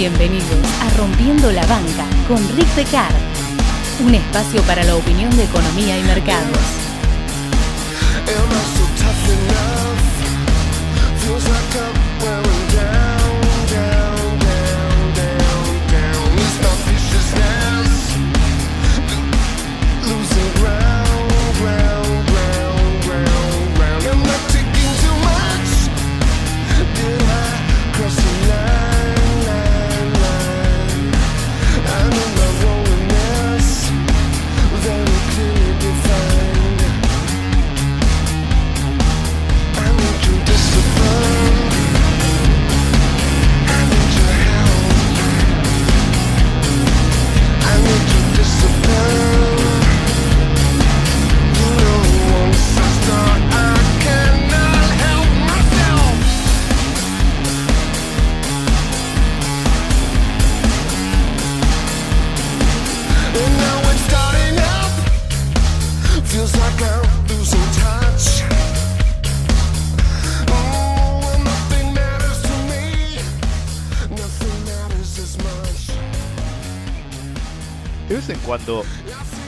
[0.00, 3.12] Bienvenidos a Rompiendo la Banca con Rick Becar,
[4.02, 6.56] un espacio para la opinión de economía y mercados.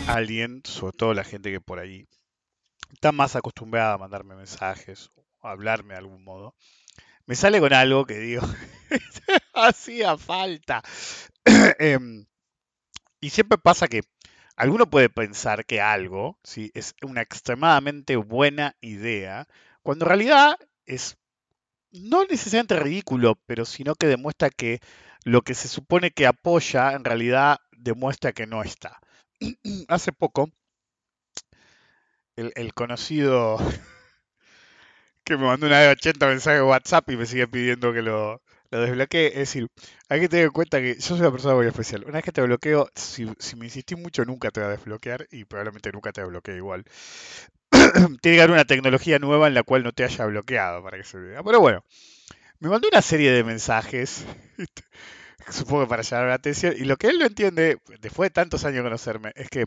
[0.08, 2.06] Alguien, sobre todo la gente que por ahí
[2.92, 6.56] está más acostumbrada a mandarme mensajes o a hablarme de algún modo,
[7.26, 8.42] me sale con algo que digo,
[9.54, 10.82] hacía falta.
[11.78, 12.26] Em,
[13.20, 14.02] y siempre pasa que
[14.56, 16.72] alguno puede pensar que algo ¿sí?
[16.74, 19.46] es una extremadamente buena idea,
[19.82, 21.16] cuando en realidad es
[21.92, 24.80] no necesariamente ridículo, pero sino que demuestra que
[25.24, 29.00] lo que se supone que apoya en realidad demuestra que no está.
[29.88, 30.50] Hace poco,
[32.36, 33.58] el, conocido
[35.24, 38.42] que me mandó una de 80 mensajes de WhatsApp y me sigue pidiendo que lo,
[38.70, 39.28] lo desbloquee.
[39.28, 39.68] Es decir,
[40.08, 42.05] hay que tener en cuenta que yo soy una persona muy especial.
[42.05, 45.27] Una vez que te bloqueo, si, si me insistís mucho, nunca te va a desbloquear
[45.30, 46.84] y probablemente nunca te bloquee igual.
[48.20, 51.05] Tiene que haber una tecnología nueva en la cual no te haya bloqueado para que
[51.05, 51.42] se vea.
[51.42, 51.84] Pero bueno,
[52.61, 54.24] me mandó una serie de mensajes,
[55.51, 58.64] supongo que para llamar la atención, y lo que él no entiende, después de tantos
[58.64, 59.67] años de conocerme, es que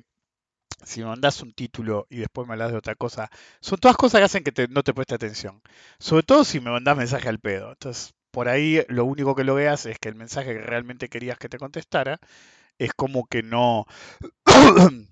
[0.85, 3.29] si me mandas un título y después me hablas de otra cosa,
[3.61, 5.61] son todas cosas que hacen que te- no te preste atención.
[5.99, 7.71] Sobre todo si me mandas mensaje al pedo.
[7.71, 11.37] Entonces, por ahí lo único que lo veas es que el mensaje que realmente querías
[11.39, 12.19] que te contestara
[12.79, 13.85] es como que no,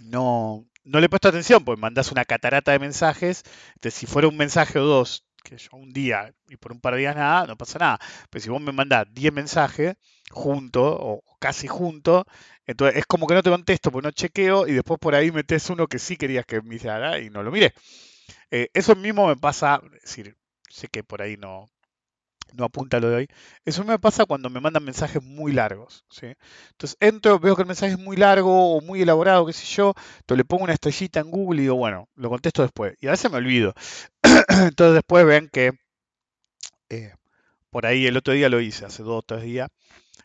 [0.00, 3.44] no, no le presto atención, pues mandas una catarata de mensajes.
[3.74, 6.94] Entonces, si fuera un mensaje o dos, que yo un día y por un par
[6.94, 7.98] de días nada, no pasa nada.
[8.30, 9.96] Pero si vos me mandás 10 mensajes
[10.30, 12.24] juntos o casi juntos,
[12.66, 15.68] entonces es como que no te contesto, porque no chequeo y después por ahí metes
[15.70, 17.74] uno que sí querías que mirara y no lo miré.
[18.50, 20.36] Eh, eso mismo me pasa, es decir,
[20.68, 21.70] sé que por ahí no,
[22.54, 23.28] no apunta lo de hoy.
[23.64, 26.26] Eso me pasa cuando me mandan mensajes muy largos, ¿sí?
[26.72, 29.94] Entonces entro, veo que el mensaje es muy largo o muy elaborado, qué sé yo,
[30.20, 32.94] entonces le pongo una estrellita en Google y digo, bueno, lo contesto después.
[33.00, 33.74] Y a veces me olvido.
[34.48, 35.72] Entonces después ven que
[36.88, 37.12] eh,
[37.70, 39.68] por ahí el otro día lo hice, hace dos o tres días.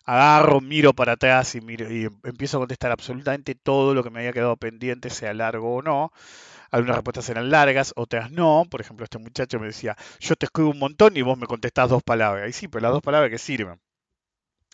[0.05, 4.11] Agarro, miro para atrás y, miro, y em- empiezo a contestar absolutamente todo lo que
[4.11, 6.11] me había quedado pendiente, sea largo o no.
[6.75, 8.65] Algunas respuestas eran largas, otras no.
[8.69, 11.89] Por ejemplo, este muchacho me decía, yo te escribo un montón y vos me contestás
[11.89, 12.49] dos palabras.
[12.49, 13.79] Y sí, pero las dos palabras que sirven.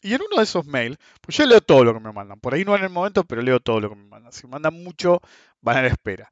[0.01, 2.39] Y en uno de esos mails, pues yo leo todo lo que me mandan.
[2.39, 4.33] Por ahí no en el momento, pero leo todo lo que me mandan.
[4.33, 5.21] Si me mandan mucho,
[5.61, 6.31] van a la espera.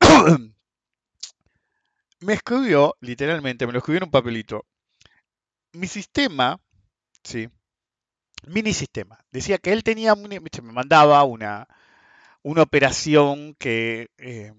[2.20, 4.66] me escribió, literalmente, me lo escribió en un papelito.
[5.72, 6.58] Mi sistema,
[7.22, 7.48] sí,
[8.48, 10.40] mini sistema, decía que él tenía, me
[10.72, 11.68] mandaba una,
[12.42, 14.52] una operación que eh,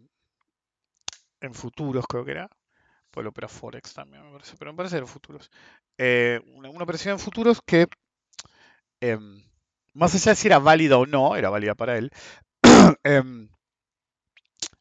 [1.41, 2.49] en futuros creo que era,
[3.11, 5.49] pues lo opera Forex también me parece, pero me parece era futuros.
[5.97, 7.87] Eh, una, operación en futuros que,
[9.01, 9.43] em,
[9.93, 12.11] más allá de si era válida o no, era válida para él,
[13.03, 13.49] em,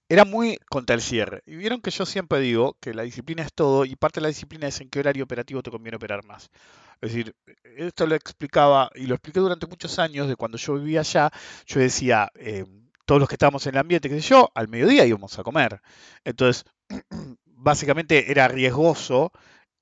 [0.08, 1.42] era muy contra el cierre.
[1.46, 4.28] Y vieron que yo siempre digo que la disciplina es todo y parte de la
[4.28, 6.50] disciplina es en qué horario operativo te conviene operar más.
[7.00, 7.34] Es decir,
[7.76, 11.30] esto lo explicaba y lo expliqué durante muchos años de cuando yo vivía allá.
[11.66, 12.64] Yo decía, eh,
[13.06, 15.80] todos los que estábamos en el ambiente, qué sé yo, al mediodía íbamos a comer.
[16.24, 16.64] Entonces,
[17.46, 19.32] básicamente era riesgoso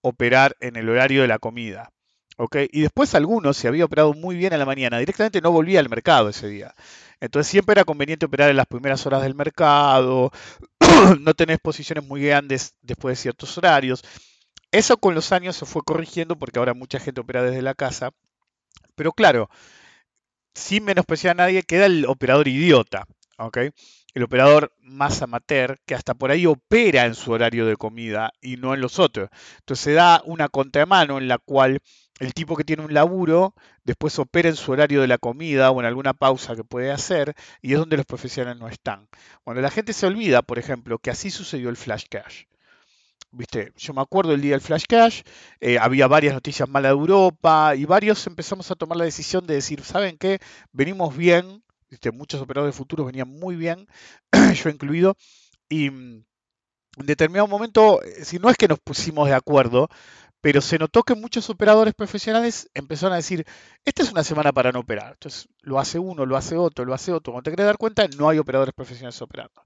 [0.02, 1.90] operar en el horario de la comida.
[2.36, 2.56] ¿ok?
[2.70, 5.88] Y después algunos, si había operado muy bien a la mañana, directamente no volvía al
[5.88, 6.74] mercado ese día.
[7.20, 10.30] Entonces siempre era conveniente operar en las primeras horas del mercado,
[11.20, 14.02] no tenés posiciones muy grandes después de ciertos horarios.
[14.72, 18.10] Eso con los años se fue corrigiendo porque ahora mucha gente opera desde la casa.
[18.96, 19.48] Pero claro,
[20.54, 23.06] sin menospreciar a nadie, queda el operador idiota.
[23.38, 23.58] ¿ok?
[24.14, 28.56] el operador más amateur que hasta por ahí opera en su horario de comida y
[28.56, 29.28] no en los otros.
[29.58, 31.80] Entonces se da una contramano en la cual
[32.20, 35.80] el tipo que tiene un laburo después opera en su horario de la comida o
[35.80, 39.08] en alguna pausa que puede hacer y es donde los profesionales no están.
[39.44, 42.44] Bueno, la gente se olvida, por ejemplo, que así sucedió el flash cash.
[43.36, 45.22] Viste, yo me acuerdo el día del flash cash,
[45.60, 49.54] eh, había varias noticias malas de Europa y varios empezamos a tomar la decisión de
[49.54, 50.38] decir, ¿saben qué?
[50.72, 52.12] Venimos bien, ¿viste?
[52.12, 53.88] muchos operadores futuros venían muy bien,
[54.54, 55.16] yo incluido,
[55.68, 56.24] y mm,
[56.98, 59.88] en determinado momento, eh, si no es que nos pusimos de acuerdo,
[60.40, 63.46] pero se notó que muchos operadores profesionales empezaron a decir,
[63.84, 65.12] esta es una semana para no operar.
[65.14, 67.32] Entonces lo hace uno, lo hace otro, lo hace otro.
[67.32, 69.62] Cuando te querés dar cuenta, no hay operadores profesionales operando.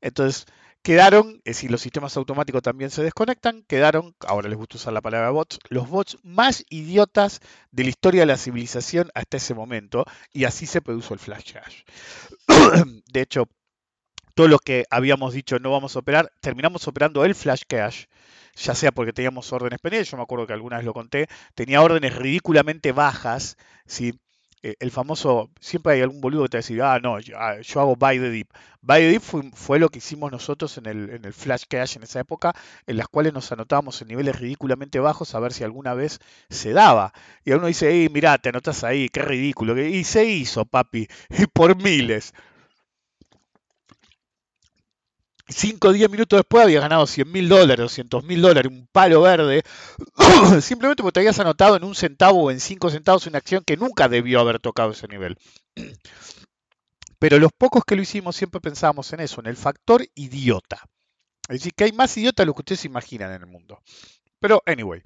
[0.00, 0.46] Entonces
[0.82, 5.00] quedaron, es decir, los sistemas automáticos también se desconectan, quedaron, ahora les gusta usar la
[5.00, 7.40] palabra bots, los bots más idiotas
[7.70, 11.52] de la historia de la civilización hasta ese momento, y así se produjo el flash
[11.52, 11.82] cash.
[13.12, 13.48] de hecho,
[14.34, 18.06] todo lo que habíamos dicho no vamos a operar, terminamos operando el flash cash
[18.54, 22.14] ya sea porque teníamos órdenes pendientes, yo me acuerdo que algunas lo conté, tenía órdenes
[22.14, 23.56] ridículamente bajas,
[23.86, 24.12] ¿sí?
[24.64, 27.36] Eh, el famoso, siempre hay algún boludo que te va a decir, ah, no, yo,
[27.36, 28.48] ah, yo hago buy the dip.
[28.80, 32.04] Buy the fue, fue, lo que hicimos nosotros en el, en el Flash Cash en
[32.04, 32.54] esa época,
[32.86, 36.72] en las cuales nos anotábamos en niveles ridículamente bajos a ver si alguna vez se
[36.72, 37.12] daba.
[37.44, 39.80] Y uno dice, hey, mirá, te anotas ahí, qué ridículo.
[39.80, 42.32] Y se hizo, papi, y por miles.
[45.48, 49.22] 5 o 10 minutos después había ganado 100 mil dólares, 200 mil dólares, un palo
[49.22, 49.62] verde,
[50.60, 53.76] simplemente porque te habías anotado en un centavo o en 5 centavos una acción que
[53.76, 55.36] nunca debió haber tocado ese nivel.
[57.18, 60.82] Pero los pocos que lo hicimos siempre pensábamos en eso, en el factor idiota.
[61.48, 63.80] Es decir, que hay más idiotas de lo que ustedes imaginan en el mundo.
[64.40, 65.02] Pero, anyway,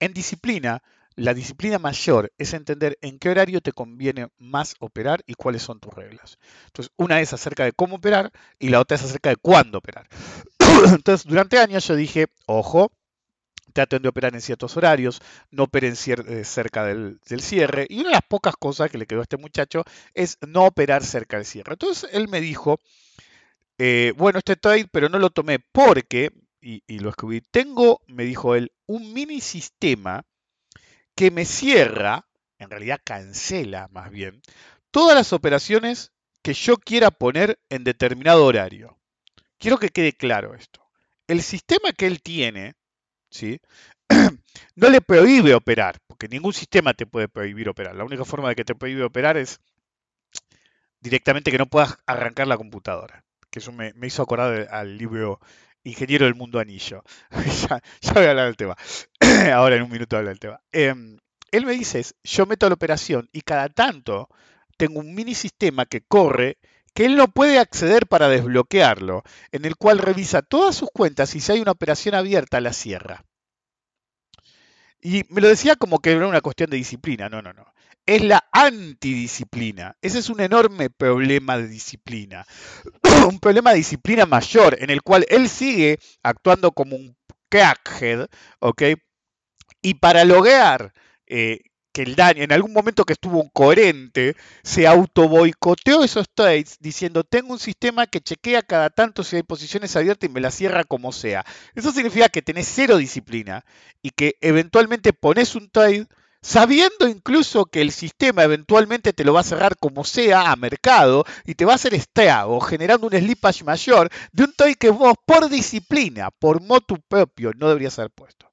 [0.00, 0.82] en disciplina,
[1.20, 5.78] la disciplina mayor es entender en qué horario te conviene más operar y cuáles son
[5.78, 6.38] tus reglas.
[6.68, 10.08] Entonces, una es acerca de cómo operar y la otra es acerca de cuándo operar.
[10.94, 12.90] Entonces, durante años yo dije, ojo,
[13.74, 15.20] traten de operar en ciertos horarios,
[15.50, 17.86] no operen eh, cerca del, cierre.
[17.90, 19.84] Y una de las pocas cosas que le quedó a este muchacho
[20.14, 21.74] es no operar cerca del cierre.
[21.74, 22.80] Entonces él me dijo,
[23.76, 26.30] eh, bueno, este trade, pero no lo tomé porque,
[26.62, 30.24] y, y, lo escribí, tengo, me dijo él, un mini sistema
[31.14, 32.26] que me cierra,
[32.58, 34.42] en realidad cancela más bien,
[34.90, 36.12] todas las operaciones
[36.42, 38.98] que yo quiera poner en determinado horario.
[39.58, 40.80] Quiero que quede claro esto.
[41.26, 42.74] El sistema que él tiene,
[43.30, 43.60] ¿sí?
[44.74, 47.94] no le prohíbe operar, porque ningún sistema te puede prohibir operar.
[47.94, 49.60] La única forma de que te prohíbe operar es
[51.00, 53.24] directamente que no puedas arrancar la computadora.
[53.50, 55.40] Que eso me, me hizo acordar al libro
[55.84, 57.02] ingeniero del mundo anillo.
[57.68, 57.80] ya,
[58.14, 58.76] voy a hablar del tema.
[59.54, 60.60] Ahora en un minuto hablar del tema.
[60.72, 61.18] Em,
[61.50, 64.28] él me dice, yo meto la operación y cada tanto
[64.76, 66.58] tengo un mini sistema que corre
[66.94, 69.22] que él no puede acceder para desbloquearlo,
[69.52, 73.24] en el cual revisa todas sus cuentas y si hay una operación abierta la cierra.
[75.02, 77.28] Y me lo decía como que era una cuestión de disciplina.
[77.28, 77.64] No, no, no
[78.06, 79.96] es la antidisciplina.
[80.02, 82.44] Ese es un enorme problema de disciplina.
[83.28, 87.16] un problema de disciplina mayor en el cual él sigue actuando como un
[87.48, 88.26] crackhead,
[88.58, 88.82] ¿ok?
[89.82, 90.92] Y para lograr
[91.26, 91.60] eh,
[91.92, 97.24] que el daño, en algún momento que estuvo coherente, se auto boicoteó esos trades diciendo
[97.24, 100.84] tengo un sistema que chequea cada tanto si hay posiciones abiertas y me la cierra
[100.84, 101.44] como sea.
[101.74, 103.64] Eso significa que tenés cero disciplina
[104.02, 106.06] y que eventualmente pones un trade
[106.42, 111.24] sabiendo incluso que el sistema eventualmente te lo va a cerrar como sea a mercado
[111.44, 115.14] y te va a hacer estrago, generando un slippage mayor de un toy que vos
[115.26, 118.50] por disciplina, por motu propio, no deberías haber puesto.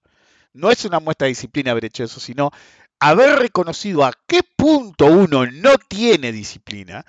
[0.53, 2.49] No es una muestra de disciplina haber hecho eso, sino
[2.99, 7.05] haber reconocido a qué punto uno no tiene disciplina,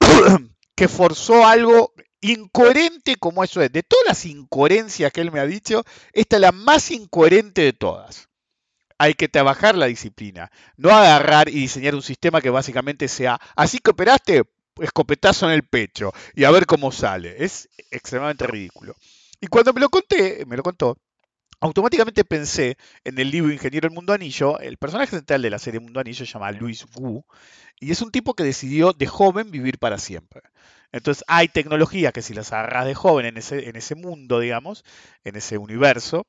[0.74, 3.72] que forzó algo incoherente como eso es.
[3.72, 7.72] De todas las incoherencias que él me ha dicho, esta es la más incoherente de
[7.72, 8.28] todas
[9.02, 13.78] hay que trabajar la disciplina, no agarrar y diseñar un sistema que básicamente sea, así
[13.78, 14.44] que operaste,
[14.80, 17.34] escopetazo en el pecho y a ver cómo sale.
[17.42, 18.94] Es extremadamente ridículo.
[19.40, 20.98] Y cuando me lo conté, me lo contó,
[21.62, 24.58] automáticamente pensé en el libro Ingeniero del Mundo Anillo.
[24.58, 27.24] El personaje central de la serie Mundo Anillo se llama Luis Wu
[27.78, 30.42] y es un tipo que decidió de joven vivir para siempre.
[30.90, 34.84] Entonces hay tecnologías que si las agarras de joven en ese, en ese mundo, digamos,
[35.22, 36.26] en ese universo,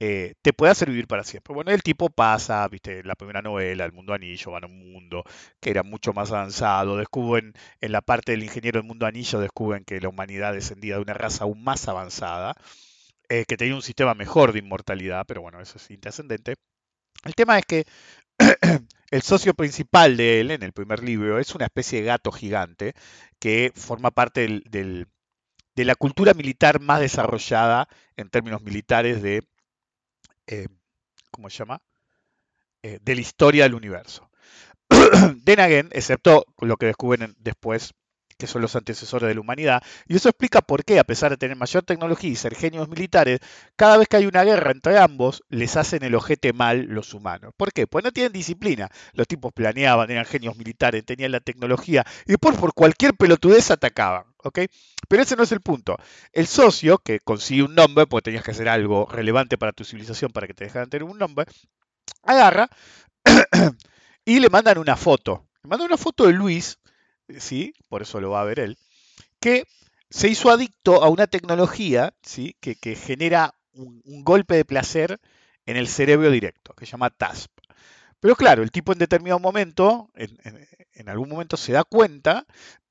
[0.00, 1.54] eh, te puede hacer vivir para siempre.
[1.54, 5.24] Bueno, el tipo pasa, viste, la primera novela, El Mundo Anillo, van a un mundo
[5.60, 9.84] que era mucho más avanzado, descubren, en la parte del ingeniero del Mundo Anillo, descubren
[9.84, 12.54] que la humanidad descendía de una raza aún más avanzada,
[13.28, 16.54] eh, que tenía un sistema mejor de inmortalidad, pero bueno, eso es intrascendente.
[17.24, 17.84] El tema es que
[19.10, 22.94] el socio principal de él en el primer libro es una especie de gato gigante
[23.38, 29.42] que forma parte de la cultura militar más desarrollada en términos militares de,
[30.46, 30.68] eh,
[31.30, 31.82] ¿cómo se llama?
[32.82, 34.30] Eh, de la historia del universo.
[35.44, 37.92] Then again, excepto lo que descubren después,
[38.38, 41.36] que son los antecesores de la humanidad, y eso explica por qué, a pesar de
[41.36, 43.40] tener mayor tecnología y ser genios militares,
[43.76, 47.52] cada vez que hay una guerra entre ambos, les hacen el ojete mal los humanos.
[47.56, 47.86] ¿Por qué?
[47.86, 48.88] Pues no tienen disciplina.
[49.12, 54.24] Los tipos planeaban, eran genios militares, tenían la tecnología, y después por cualquier pelotudez atacaban.
[55.08, 55.96] Pero ese no es el punto.
[56.32, 60.30] El socio, que consigue un nombre, porque tenías que hacer algo relevante para tu civilización
[60.32, 61.46] para que te dejaran tener un nombre,
[62.22, 62.68] agarra
[64.24, 65.48] y le mandan una foto.
[65.62, 66.78] Le mandan una foto de Luis,
[67.38, 67.74] ¿sí?
[67.88, 68.78] Por eso lo va a ver él,
[69.40, 69.64] que
[70.10, 72.56] se hizo adicto a una tecnología, ¿sí?
[72.60, 75.20] Que, genera un, golpe de placer
[75.66, 77.50] en el cerebro directo, que se llama TASP.
[78.20, 82.46] Pero claro, el tipo en determinado momento, en, en- en algún momento se da cuenta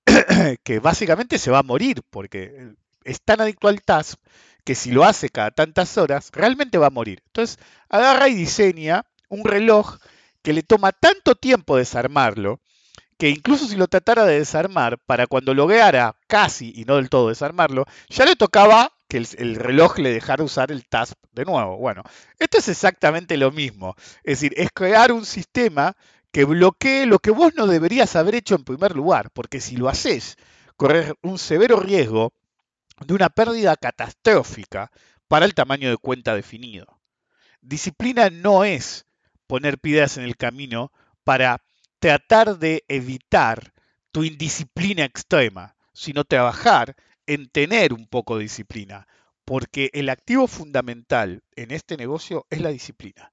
[0.64, 4.20] que básicamente se va a morir, porque es tan adicto al TASP
[4.64, 7.22] que si lo hace cada tantas horas, realmente va a morir.
[7.28, 7.58] Entonces
[7.90, 9.98] agarra y diseña un reloj
[10.42, 12.60] que le toma tanto tiempo desarmarlo,
[13.18, 17.30] que incluso si lo tratara de desarmar, para cuando lograra casi y no del todo
[17.30, 21.78] desarmarlo, ya le tocaba que el, el reloj le dejara usar el TASP de nuevo.
[21.78, 22.04] Bueno,
[22.38, 23.96] esto es exactamente lo mismo.
[24.24, 25.96] Es decir, es crear un sistema
[26.32, 29.90] que bloquee lo que vos no deberías haber hecho en primer lugar, porque si lo
[29.90, 30.36] haces,
[30.76, 32.34] correr un severo riesgo
[33.06, 34.92] de una pérdida catastrófica
[35.28, 37.00] para el tamaño de cuenta definido.
[37.62, 39.06] Disciplina no es
[39.48, 40.92] poner piedras en el camino
[41.24, 41.62] para
[42.00, 43.74] tratar de evitar
[44.12, 49.08] tu indisciplina extrema, sino trabajar en tener un poco de disciplina,
[49.46, 53.32] porque el activo fundamental en este negocio es la disciplina.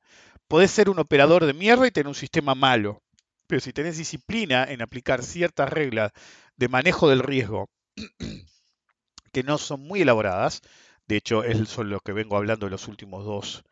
[0.49, 3.03] Podés ser un operador de mierda y tener un sistema malo,
[3.47, 6.13] pero si tenés disciplina en aplicar ciertas reglas
[6.57, 7.69] de manejo del riesgo
[9.33, 10.61] que no son muy elaboradas,
[11.07, 13.65] de hecho es lo que vengo hablando en los últimos dos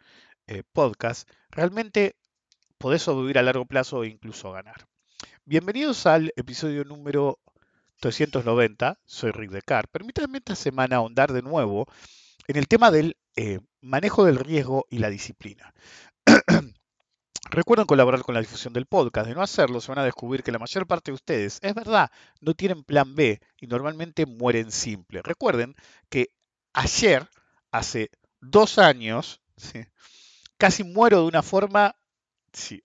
[0.46, 2.16] eh, podcasts, realmente
[2.83, 4.89] podés sobrevivir a largo plazo e incluso ganar.
[5.45, 7.39] Bienvenidos al episodio número
[8.01, 9.87] 390, soy Rick Decar.
[9.87, 11.87] Permítanme esta semana ahondar de nuevo
[12.49, 15.73] en el tema del eh, manejo del riesgo y la disciplina.
[17.53, 19.29] Recuerden colaborar con la difusión del podcast.
[19.29, 22.11] De no hacerlo, se van a descubrir que la mayor parte de ustedes, es verdad,
[22.41, 25.23] no tienen plan B y normalmente mueren simple.
[25.23, 25.77] Recuerden
[26.09, 26.31] que
[26.73, 27.29] ayer,
[27.71, 28.11] hace
[28.41, 29.41] dos años,
[30.59, 31.95] casi muero de una forma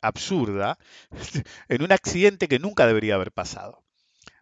[0.02, 0.78] absurda
[1.70, 3.84] en un accidente que nunca debería haber pasado.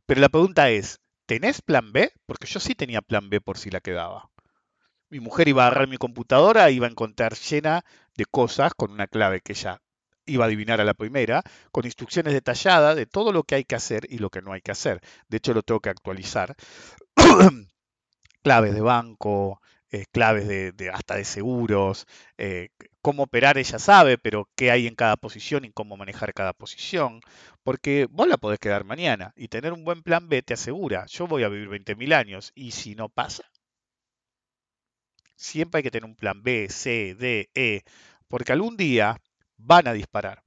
[0.05, 2.11] Pero la pregunta es, ¿tenés plan B?
[2.25, 4.29] Porque yo sí tenía plan B por si la quedaba.
[5.09, 7.83] Mi mujer iba a agarrar mi computadora, iba a encontrar llena
[8.17, 9.81] de cosas con una clave que ella
[10.27, 13.75] iba a adivinar a la primera, con instrucciones detalladas de todo lo que hay que
[13.75, 15.01] hacer y lo que no hay que hacer.
[15.29, 16.55] De hecho, lo tengo que actualizar.
[18.43, 22.05] claves de banco, eh, claves de, de- hasta de seguros,
[22.37, 22.69] eh,
[23.05, 27.21] cómo operar ella sabe, pero qué hay en cada posición y cómo manejar cada posición,
[27.63, 31.27] porque vos la podés quedar mañana y tener un buen plan B te asegura, yo
[31.27, 33.43] voy a vivir 20.000 años y si no pasa,
[35.35, 37.83] siempre hay que tener un plan B, C, D, E,
[38.27, 39.21] porque algún día
[39.57, 40.41] van a disparar.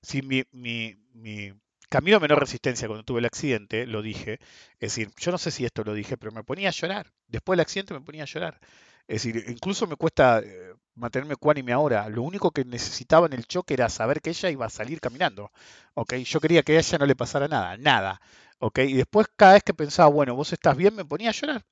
[0.00, 1.52] Si mi, mi, mi
[1.88, 4.38] camino a menor resistencia cuando tuve el accidente, lo dije,
[4.74, 7.12] es decir, yo no sé si esto lo dije, pero me ponía a llorar.
[7.26, 8.60] Después del accidente me ponía a llorar.
[9.08, 12.08] Es decir, incluso me cuesta eh, mantenerme cuánime ahora.
[12.08, 15.52] Lo único que necesitaba en el choque era saber que ella iba a salir caminando.
[15.94, 16.14] ¿ok?
[16.14, 18.20] Yo quería que a ella no le pasara nada, nada.
[18.58, 18.80] ¿ok?
[18.80, 21.64] Y después cada vez que pensaba, bueno, vos estás bien, me ponía a llorar.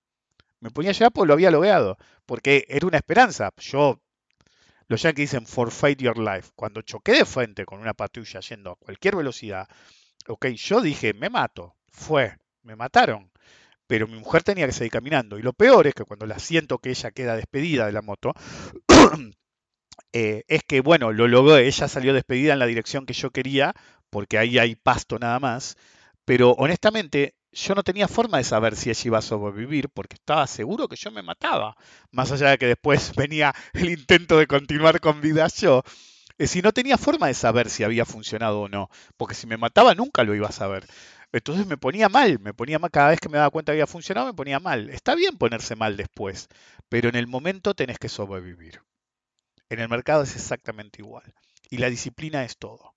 [0.61, 1.99] Me ponía a llorar porque lo había logrado.
[2.27, 3.53] Porque era una esperanza.
[3.59, 4.01] Yo
[4.87, 6.51] los yankees dicen forfeit your life.
[6.55, 9.69] Cuando choqué de frente con una patrulla yendo a cualquier velocidad,
[10.29, 11.75] ok, yo dije, me mato.
[11.91, 13.31] Fue, me mataron.
[13.87, 15.39] Pero mi mujer tenía que seguir caminando.
[15.39, 18.33] Y lo peor es que cuando la siento que ella queda despedida de la moto,
[20.13, 21.57] eh, es que, bueno, lo logró.
[21.59, 23.75] Ella salió despedida en la dirección que yo quería,
[24.11, 25.77] porque ahí hay pasto nada más.
[26.25, 30.47] Pero honestamente, yo no tenía forma de saber si ella iba a sobrevivir, porque estaba
[30.47, 31.77] seguro que yo me mataba.
[32.11, 35.83] Más allá de que después venía el intento de continuar con vida yo.
[36.39, 39.57] Eh, si no tenía forma de saber si había funcionado o no, porque si me
[39.57, 40.87] mataba nunca lo iba a saber.
[41.33, 43.87] Entonces me ponía mal, me ponía mal cada vez que me daba cuenta que había
[43.87, 44.91] funcionado, me ponía mal.
[44.91, 46.49] Está bien ponerse mal después,
[46.89, 48.81] pero en el momento tenés que sobrevivir.
[49.69, 51.35] En el mercado es exactamente igual.
[51.71, 52.95] Y la disciplina es todo.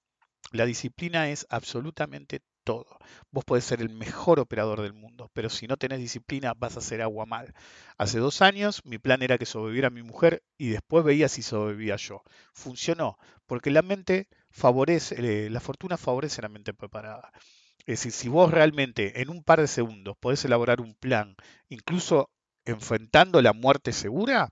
[0.51, 2.99] La disciplina es absolutamente todo.
[3.31, 6.79] Vos podés ser el mejor operador del mundo, pero si no tenés disciplina vas a
[6.79, 7.53] hacer agua mal.
[7.97, 11.95] Hace dos años mi plan era que sobreviviera mi mujer y después veía si sobrevivía
[11.95, 12.23] yo.
[12.53, 17.31] Funcionó, porque la mente favorece, eh, la fortuna favorece la mente preparada.
[17.79, 21.35] Es decir, si vos realmente en un par de segundos podés elaborar un plan,
[21.69, 22.29] incluso
[22.65, 24.49] enfrentando la muerte segura,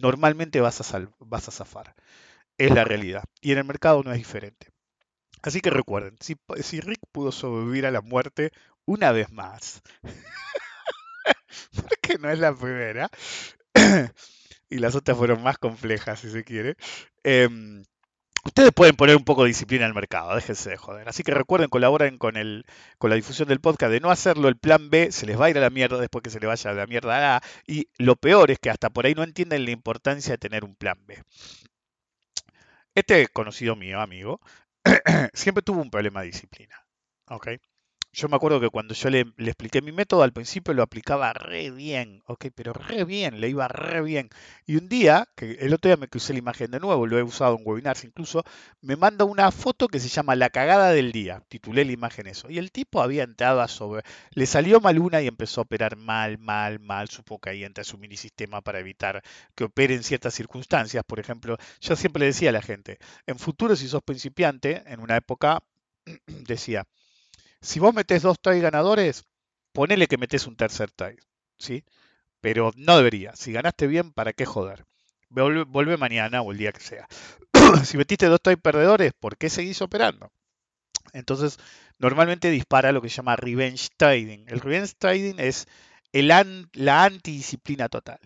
[0.00, 1.94] normalmente vas a, sal- vas a zafar.
[2.58, 3.24] Es la realidad.
[3.42, 4.68] Y en el mercado no es diferente.
[5.42, 6.36] Así que recuerden, si,
[6.80, 8.52] Rick pudo sobrevivir a la muerte
[8.86, 9.82] una vez más,
[11.74, 13.10] porque no es la primera,
[14.70, 16.76] y las otras fueron más complejas, si se quiere,
[17.24, 17.84] em,
[18.44, 21.08] ustedes pueden poner un poco de disciplina al mercado, déjense de joder.
[21.08, 22.64] Así que recuerden, colaboren con, el,
[22.98, 23.92] con la difusión del podcast.
[23.92, 26.22] De no hacerlo, el plan B se les va a ir a la mierda después
[26.22, 27.42] que se le vaya a la mierda a A.
[27.66, 30.74] Y lo peor es que hasta por ahí no entienden la importancia de tener un
[30.74, 31.22] plan B.
[32.94, 34.40] Este conocido mío, amigo,
[35.32, 36.76] siempre tuvo un problema de disciplina.
[37.30, 37.48] ¿ok?
[38.12, 41.70] Yo me acuerdo que cuando yo le, expliqué mi método, al principio lo aplicaba re
[41.70, 42.46] bien, ¿ok?
[42.54, 44.30] Pero re bien, le iba re bien.
[44.66, 47.22] Y un día, que el otro día me usé la imagen de nuevo, lo he
[47.22, 48.44] usado en webinars incluso,
[48.80, 51.42] me manda una foto que se llama La cagada del día.
[51.48, 52.50] Titulé la imagen eso.
[52.50, 54.02] Y el tipo había entrado a sobre...
[54.32, 57.08] Le salió mal una y empezó a operar mal, mal, mal.
[57.08, 59.22] Supo que ahí entra su minisistema para evitar
[59.54, 61.04] que opere en ciertas circunstancias.
[61.06, 65.00] Por ejemplo, yo siempre le decía a la gente, en futuro si sos principiante, en
[65.00, 65.62] una época
[66.26, 66.86] decía,
[67.60, 69.24] si vos metés dos tie ganadores,
[69.72, 71.16] ponele que metés un tercer tie,
[71.58, 71.84] ¿sí?
[72.40, 73.36] Pero no debería.
[73.36, 74.86] Si ganaste bien, ¿para qué joder?
[75.30, 77.08] Volve, volve mañana o el día que sea.
[77.84, 80.32] si metiste dos tie perdedores, ¿por qué seguís operando?
[81.12, 81.58] Entonces,
[81.98, 84.44] normalmente dispara lo que se llama revenge trading.
[84.48, 85.66] El revenge trading es
[86.12, 88.20] el an- la antidisciplina total,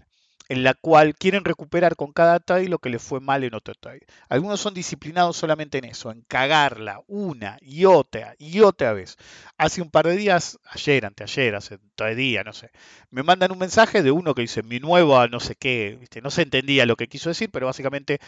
[0.52, 3.74] en la cual quieren recuperar con cada tie lo que les fue mal en otro
[3.74, 4.06] tie.
[4.28, 9.16] Algunos son disciplinados solamente en eso, en cagarla una y otra y otra vez.
[9.56, 12.70] Hace un par de días, ayer, anteayer, hace tres días, no sé,
[13.10, 16.42] me mandan un mensaje de uno que dice mi nueva no sé qué, no se
[16.42, 18.18] entendía lo que quiso decir, pero básicamente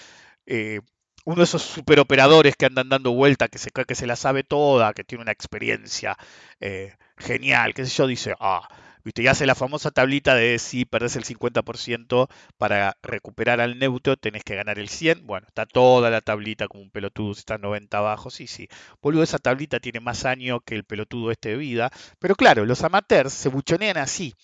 [0.46, 0.80] eh,
[1.26, 4.44] uno de esos superoperadores que andan dando vuelta, que se cree que se la sabe
[4.44, 6.16] toda, que tiene una experiencia
[6.60, 8.66] eh, genial, qué sé yo, dice, ah,
[9.04, 14.16] viste, y hace la famosa tablita de si perdés el 50% para recuperar al neutro,
[14.16, 15.26] tenés que ganar el 100.
[15.26, 18.68] Bueno, está toda la tablita como un pelotudo, si está 90 abajo, sí, sí.
[19.02, 21.90] Boludo, esa tablita tiene más años que el pelotudo este de vida.
[22.18, 24.34] Pero claro, los amateurs se buchonean así.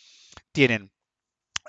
[0.52, 0.90] Tienen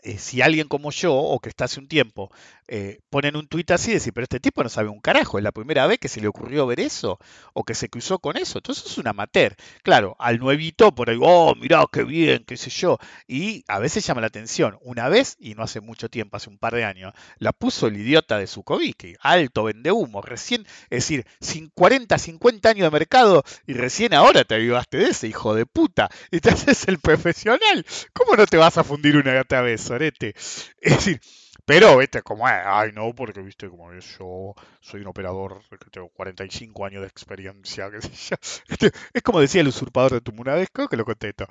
[0.04, 2.32] eh, si alguien como yo, o que está hace un tiempo,
[2.74, 5.52] eh, ponen un tuit así, decir, pero este tipo no sabe un carajo, es la
[5.52, 7.20] primera vez que se le ocurrió ver eso,
[7.52, 9.58] o que se cruzó con eso, entonces es un amateur.
[9.84, 14.08] Claro, al nuevito por ahí, oh, mirá, qué bien, qué sé yo, y a veces
[14.08, 14.78] llama la atención.
[14.84, 17.98] Una vez, y no hace mucho tiempo, hace un par de años, la puso el
[17.98, 23.44] idiota de Sukovicki, alto vende humo, recién, es decir, sin 40, 50 años de mercado,
[23.68, 27.86] y recién ahora te avivaste de ese, hijo de puta, y te haces el profesional.
[28.14, 30.36] ¿Cómo no te vas a fundir una gata vez, Sorete?
[30.80, 31.22] Es decir,
[31.66, 35.90] pero, viste, como es, ay, no, porque, viste, como es, yo soy un operador que
[35.90, 37.90] tengo 45 años de experiencia.
[38.68, 41.46] Este, Es como decía el usurpador de Tumuradesco, que lo contesto.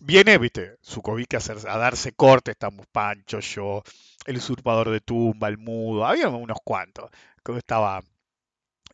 [0.00, 3.82] Viene, viste, Sukovic a, a darse corte, estamos Pancho, yo,
[4.26, 7.10] el usurpador de tumba, el mudo, había unos cuantos.
[7.44, 8.00] Que estaba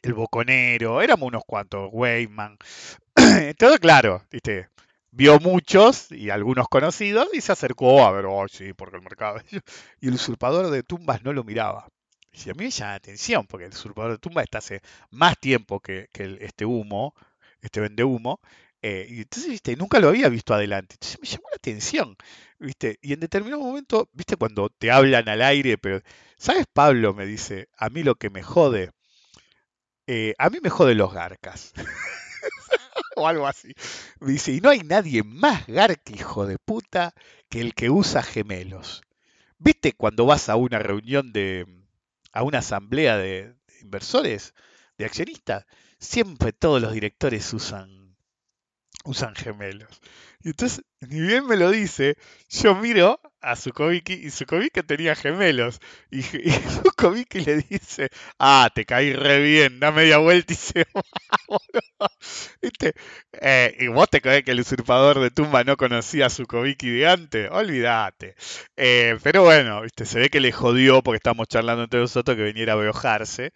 [0.02, 2.58] el boconero, éramos unos cuantos, Weyman.
[3.58, 4.68] Todo claro, viste,
[5.10, 9.40] vio muchos y algunos conocidos y se acercó a ver, oh, sí, porque el mercado.
[10.00, 11.88] Y el usurpador de tumbas no lo miraba.
[12.32, 15.38] Y a mí me llama la atención, porque el usurpador de tumbas está hace más
[15.40, 16.08] tiempo que,
[16.40, 17.14] este humo,
[17.62, 18.40] este vende humo.
[18.82, 20.94] eh, y entonces, viste, nunca lo había visto adelante.
[20.94, 22.16] Entonces me llamó la atención,
[22.58, 22.98] viste.
[23.02, 26.00] Y en determinado momento, viste, cuando te hablan al aire, pero,
[26.36, 27.14] ¿sabes, Pablo?
[27.14, 28.90] Me dice, a mí lo que me jode,
[30.06, 31.72] eh, a mí me jode los garcas
[33.18, 33.74] o algo así.
[34.20, 37.14] Dice, y no hay nadie más garca, hijo de puta,
[37.48, 39.02] que el que usa gemelos.
[39.58, 41.66] ¿Viste cuando vas a una reunión de,
[42.32, 44.54] a una asamblea de, de inversores,
[44.98, 45.66] de accionistas?
[45.98, 47.97] Siempre todos los directores usan,
[49.08, 49.88] usan gemelos.
[50.42, 52.16] Y entonces, ni bien me lo dice,
[52.48, 55.80] yo miro a Sukovicki y Sukovicki tenía gemelos.
[56.10, 56.20] Y,
[57.34, 61.02] y le dice, ah, te caí re bien, da media vuelta y se va.
[62.60, 62.94] ¿Viste?
[63.32, 67.08] Eh, y vos te creés que el usurpador de tumba no conocía a Sukovicki de
[67.08, 68.34] antes, olvídate.
[68.76, 70.04] Eh, pero bueno, ¿viste?
[70.04, 73.52] se ve que le jodió porque estábamos charlando entre nosotros que viniera a beojarse.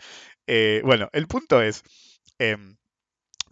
[0.46, 1.82] Eh, bueno, el punto es,
[2.38, 2.76] em,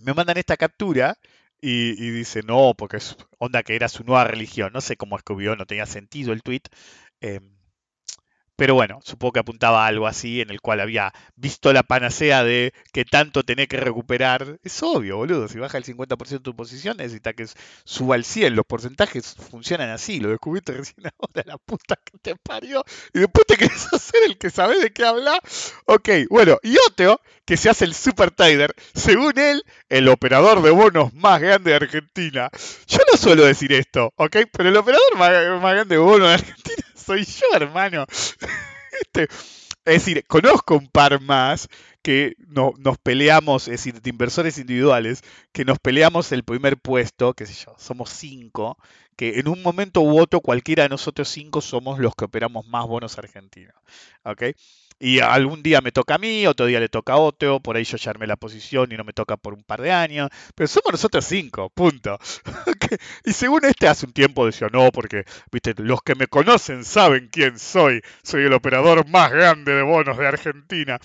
[0.01, 1.17] me mandan esta captura
[1.61, 4.73] y, y dice, no, porque es onda que era su nueva religión.
[4.73, 6.63] No sé cómo escribió, no tenía sentido el tweet.
[7.21, 7.43] em,
[8.61, 12.45] Pero bueno, supongo que apuntaba a algo así en el cual había visto la panacea
[12.45, 14.59] de que tanto tenés que recuperar.
[14.63, 15.49] Es obvio, boludo.
[15.49, 17.47] Si baja el 50% de tu posición, necesita que
[17.85, 18.55] suba al 100.
[18.55, 20.21] Los porcentajes funcionan así.
[20.21, 22.85] Lo descubriste recién ahora, la puta que te parió.
[23.15, 25.41] Y después te querés hacer el que sabe de qué habla.
[25.87, 26.59] Ok, bueno.
[26.63, 28.75] Y otro, que se hace el super trader.
[28.93, 32.51] Según él, el operador de bonos más grande de Argentina.
[32.87, 34.37] Yo no suelo decir esto, ok.
[34.53, 36.80] Pero el operador más, más grande de bonos de Argentina
[37.11, 38.07] soy yo, hermano.
[39.01, 39.29] Este,
[39.87, 41.69] es decir, conozco un par más
[42.03, 47.33] que no, nos peleamos, es decir, de inversores individuales, que nos peleamos el primer puesto,
[47.33, 48.77] qué sé yo, somos cinco,
[49.17, 52.87] que en un momento u otro cualquiera de nosotros cinco somos los que operamos más
[52.87, 53.75] bonos argentinos.
[54.25, 54.43] ¿ok?
[55.03, 57.85] Y algún día me toca a mí, otro día le toca a otro, por ahí
[57.85, 60.69] yo ya armé la posición y no me toca por un par de años, pero
[60.69, 62.19] somos nosotros cinco, punto.
[63.25, 67.29] Y según este hace un tiempo decía, no, porque, viste, los que me conocen saben
[67.31, 70.99] quién soy, soy el operador más grande de bonos de Argentina.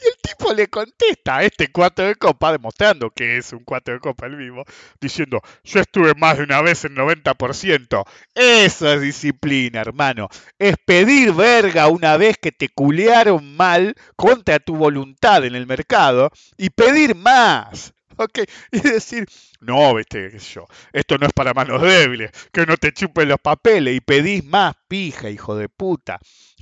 [0.00, 3.94] Y el tipo le contesta a este 4 de copa, demostrando que es un 4
[3.94, 4.64] de copa el mismo,
[5.00, 8.04] diciendo, yo estuve más de una vez en 90%.
[8.34, 10.28] Eso es disciplina, hermano.
[10.58, 16.30] Es pedir verga una vez que te culearon mal contra tu voluntad en el mercado
[16.56, 17.92] y pedir más.
[18.18, 18.40] ¿ok?
[18.72, 19.26] Y decir,
[19.60, 23.96] no, viste, yo, esto no es para manos débiles, que no te chupen los papeles
[23.96, 26.18] y pedís más pija, hijo de puta.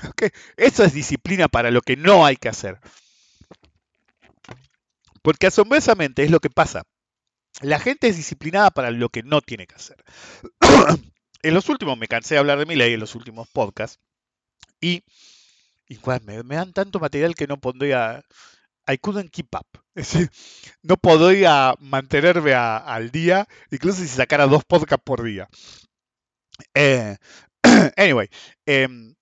[0.09, 0.25] ¿ok?
[0.57, 2.79] Eso es disciplina para lo que no hay que hacer.
[5.23, 6.85] Porque asombrosamente es lo que pasa.
[7.63, 9.97] La gente es disciplinada para lo que no tiene que hacer.
[11.43, 13.99] en los últimos, me cansé de hablar de mi ley en los últimos podcasts.
[14.81, 15.03] Y,
[16.05, 18.23] bueno, me, dan tanto material que no pondría.
[18.89, 19.67] I couldn't keep up.
[19.97, 20.31] Es decir,
[20.83, 25.49] no podría mantenerme a- al día, incluso si sacara dos podcasts por día.
[26.75, 27.17] Eh,
[27.97, 28.29] anyway,
[28.67, 29.15] em,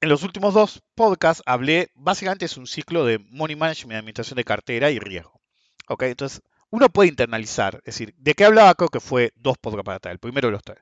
[0.00, 4.44] en los últimos dos podcasts hablé, básicamente es un ciclo de money management, administración de
[4.44, 5.40] cartera y riesgo.
[5.88, 6.02] ¿Ok?
[6.04, 8.74] Entonces, uno puede internalizar, es decir, ¿de qué hablaba?
[8.74, 10.78] Creo que fue dos podcasts para atrás, el primero de los tres.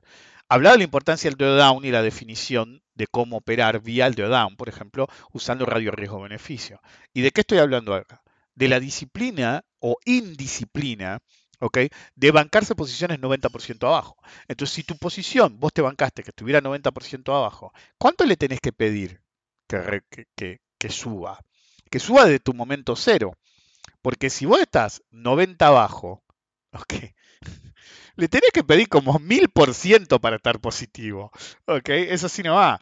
[0.49, 4.55] Hablaba de la importancia del drawdown y la definición de cómo operar vía el drawdown,
[4.57, 6.81] por ejemplo, usando radio riesgo-beneficio.
[7.13, 8.21] ¿Y de qué estoy hablando acá?
[8.55, 11.19] De la disciplina o indisciplina,
[11.59, 11.79] ¿ok?
[12.15, 14.17] De bancarse posiciones 90% abajo.
[14.47, 18.71] Entonces, si tu posición, vos te bancaste que estuviera 90% abajo, ¿cuánto le tenés que
[18.71, 19.21] pedir
[20.35, 21.39] que- que suba?
[21.91, 23.33] Que suba de tu momento cero.
[24.01, 26.23] Porque si vos estás 90 abajo,
[26.73, 26.93] ¿ok?
[28.15, 31.31] Le tenés que pedir como 1000% para estar positivo.
[31.65, 31.89] ¿Ok?
[31.89, 32.81] Eso sí no va.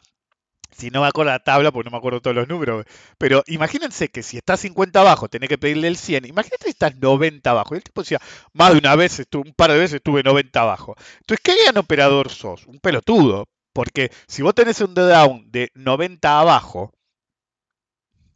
[0.71, 2.85] Si no me acuerdo la tabla, porque no me acuerdo todos los números.
[3.17, 6.25] Pero imagínense que si estás 50 abajo, tenés que pedirle el 100.
[6.25, 7.75] Imagínate si estás 90 abajo.
[7.75, 8.19] Y el tipo decía,
[8.53, 10.95] más de una vez, estuve, un par de veces estuve 90 abajo.
[11.19, 12.65] Entonces, ¿qué gran operador sos?
[12.67, 13.47] Un pelotudo.
[13.73, 16.91] Porque si vos tenés un down de 90 abajo,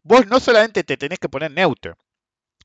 [0.03, 1.95] vos no solamente te tenés que poner neutro,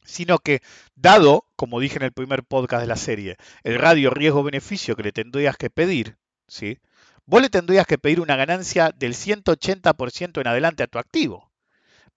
[0.04, 0.62] sino que
[0.94, 5.12] dado, como dije en el primer podcast de la serie, el radio riesgo-beneficio que le
[5.12, 6.16] tendrías que pedir,
[6.48, 6.78] ¿sí?
[7.26, 11.50] vos le tendrías que pedir una ganancia del 180% en adelante a tu activo.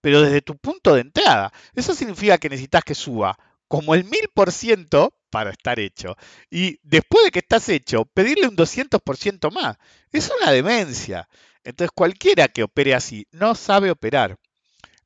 [0.01, 5.13] Pero desde tu punto de entrada, eso significa que necesitas que suba como el 1000%
[5.29, 6.15] para estar hecho.
[6.49, 9.77] Y después de que estás hecho, pedirle un 200% más.
[10.11, 11.27] Es una demencia.
[11.63, 14.37] Entonces cualquiera que opere así no sabe operar.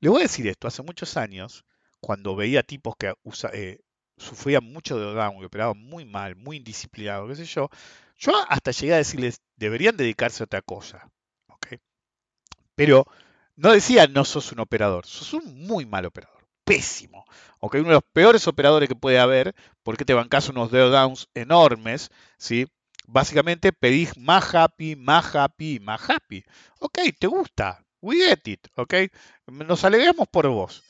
[0.01, 1.65] Le voy a decir esto, hace muchos años,
[2.01, 3.79] cuando veía tipos que usa- eh,
[4.17, 7.69] sufrían mucho de down y operaban muy mal, muy indisciplinados, qué sé yo,
[8.17, 11.09] yo hasta llegué a decirles, deberían dedicarse a otra cosa.
[11.47, 11.67] ¿ok?
[12.75, 13.05] Pero
[13.55, 17.25] no decía, no sos un operador, sos un muy mal operador, pésimo.
[17.59, 22.67] Uno de los peores operadores que puede haber, porque te bancas unos drawdowns enormes, ¿sí?
[23.07, 26.43] Básicamente pedís más happy, más happy, más happy.
[26.79, 28.93] Ok, te gusta, we get it, ok.
[29.47, 30.83] Nos alegramos por vos.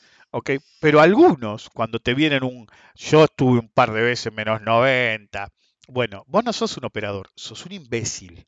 [0.80, 2.66] Pero algunos, cuando te vienen un,
[2.96, 5.48] yo estuve un par de veces menos 90,
[5.88, 8.46] bueno, vos no sos un operador, sos un imbécil.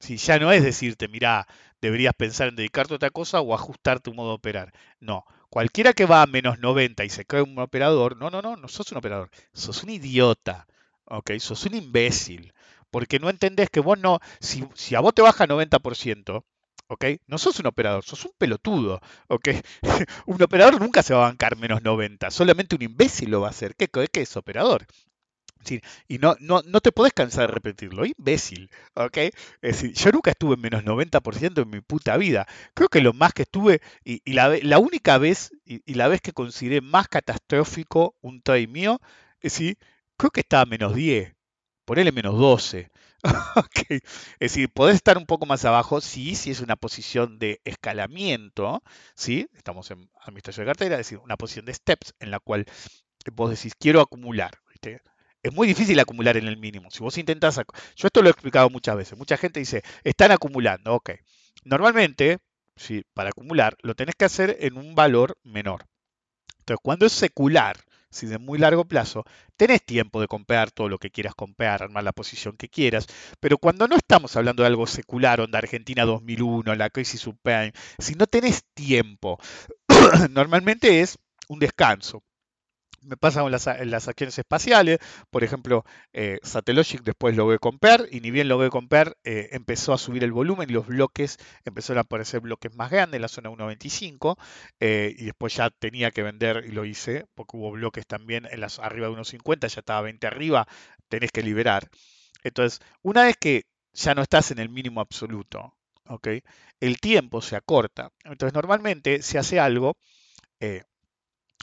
[0.00, 1.46] Si ya no es decirte, mirá,
[1.80, 4.72] deberías pensar en dedicarte a otra cosa o ajustar tu modo de operar.
[5.00, 8.56] No, cualquiera que va a menos 90 y se cree un operador, no, no, no,
[8.56, 10.66] no sos un operador, sos un idiota,
[11.04, 11.32] ¿ok?
[11.38, 12.52] Sos un imbécil,
[12.90, 16.44] porque no entendés que vos no, si, si a vos te baja 90%,
[16.88, 17.04] ¿ok?
[17.26, 19.48] No sos un operador, sos un pelotudo, ¿ok?
[20.26, 23.50] un operador nunca se va a bancar menos 90, solamente un imbécil lo va a
[23.50, 23.74] hacer.
[23.76, 24.86] ¿Qué, qué es operador?
[26.08, 29.16] Y no, no, no te podés cansar de repetirlo, imbécil, ¿ok?
[29.16, 32.46] Es decir, yo nunca estuve en menos 90% en mi puta vida.
[32.74, 36.20] Creo que lo más que estuve, y, la, la única vez, y, y la vez
[36.20, 39.00] que consideré más catastrófico un trade mío,
[39.40, 39.78] es decir,
[40.16, 41.34] creo que estaba a menos 10,
[41.84, 42.90] ponele menos 12,
[43.88, 44.02] Es
[44.38, 48.82] decir, podés estar un poco más abajo, sí, si es una posición de escalamiento,
[49.14, 49.48] ¿sí?
[49.54, 52.66] Estamos en administración de cartera, es decir, una posición de steps en la cual
[53.32, 54.58] vos decís, quiero acumular.
[55.42, 56.90] Es muy difícil acumular en el mínimo.
[56.90, 60.94] Si vos intentás, yo esto lo he explicado muchas veces, mucha gente dice, están acumulando,
[60.94, 61.10] ok.
[61.64, 62.38] Normalmente,
[62.76, 65.86] sí, para acumular, lo tenés que hacer en un valor menor.
[66.60, 67.76] Entonces, cuando es secular,
[68.10, 69.24] si de muy largo plazo,
[69.56, 73.06] tenés tiempo de comprar todo lo que quieras comprar, armar la posición que quieras,
[73.40, 78.14] pero cuando no estamos hablando de algo secular, onda Argentina 2001, la crisis subprime, si
[78.14, 79.38] no tenés tiempo,
[80.30, 81.18] normalmente es
[81.48, 82.22] un descanso.
[83.02, 84.98] Me pasa con las, las acciones espaciales,
[85.30, 89.98] por ejemplo, eh, Satellogic después logré comprar y ni bien logré comprar, eh, empezó a
[89.98, 93.50] subir el volumen y los bloques, empezaron a aparecer bloques más grandes en la zona
[93.50, 94.36] 1.25
[94.80, 98.60] eh, y después ya tenía que vender y lo hice porque hubo bloques también en
[98.60, 100.66] las arriba de 1.50, ya estaba 20 arriba,
[101.08, 101.88] tenés que liberar.
[102.42, 105.74] Entonces, una vez que ya no estás en el mínimo absoluto,
[106.06, 106.28] ¿ok?
[106.80, 108.12] El tiempo se acorta.
[108.24, 109.96] Entonces, normalmente se hace algo.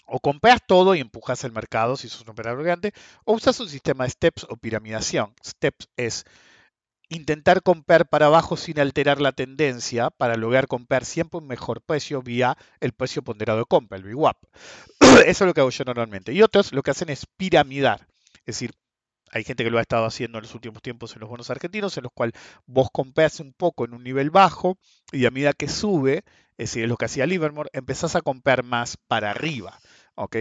[0.06, 3.70] O compras todo y empujas el mercado si sos un operador grande, o usas un
[3.70, 5.34] sistema de steps o piramidación.
[5.44, 6.26] Steps es
[7.10, 12.22] intentar comprar para abajo sin alterar la tendencia para lograr comprar siempre un mejor precio
[12.22, 14.38] vía el precio ponderado de compra, el VWAP.
[15.26, 16.34] Eso es lo que hago yo normalmente.
[16.34, 18.08] Y otros lo que hacen es piramidar.
[18.46, 18.72] Es decir,
[19.32, 21.98] hay gente que lo ha estado haciendo en los últimos tiempos en los bonos argentinos,
[21.98, 24.78] en los cuales vos compras un poco en un nivel bajo
[25.12, 26.24] y a medida que sube,
[26.58, 29.78] es decir, es lo que hacía Livermore, empezás a comprar más para arriba.
[30.16, 30.38] ¿Ok?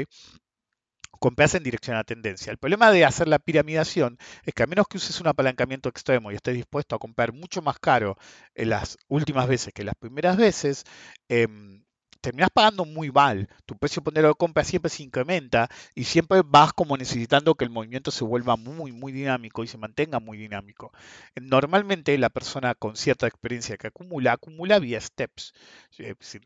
[1.21, 2.51] Compras en dirección a la tendencia.
[2.51, 6.31] El problema de hacer la piramidación es que a menos que uses un apalancamiento extremo
[6.31, 8.17] y estés dispuesto a comprar mucho más caro
[8.55, 10.85] en las últimas veces que las primeras veces,
[11.29, 11.85] em,
[12.21, 13.49] terminás pagando muy mal.
[13.67, 17.71] Tu precio ponderado de compra siempre se incrementa y siempre vas como necesitando que el
[17.71, 20.93] movimiento se vuelva muy, muy dinámico y se mantenga muy dinámico.
[21.41, 25.53] Normalmente la persona con cierta experiencia que acumula, acumula vía steps.
[25.99, 26.43] Es decir,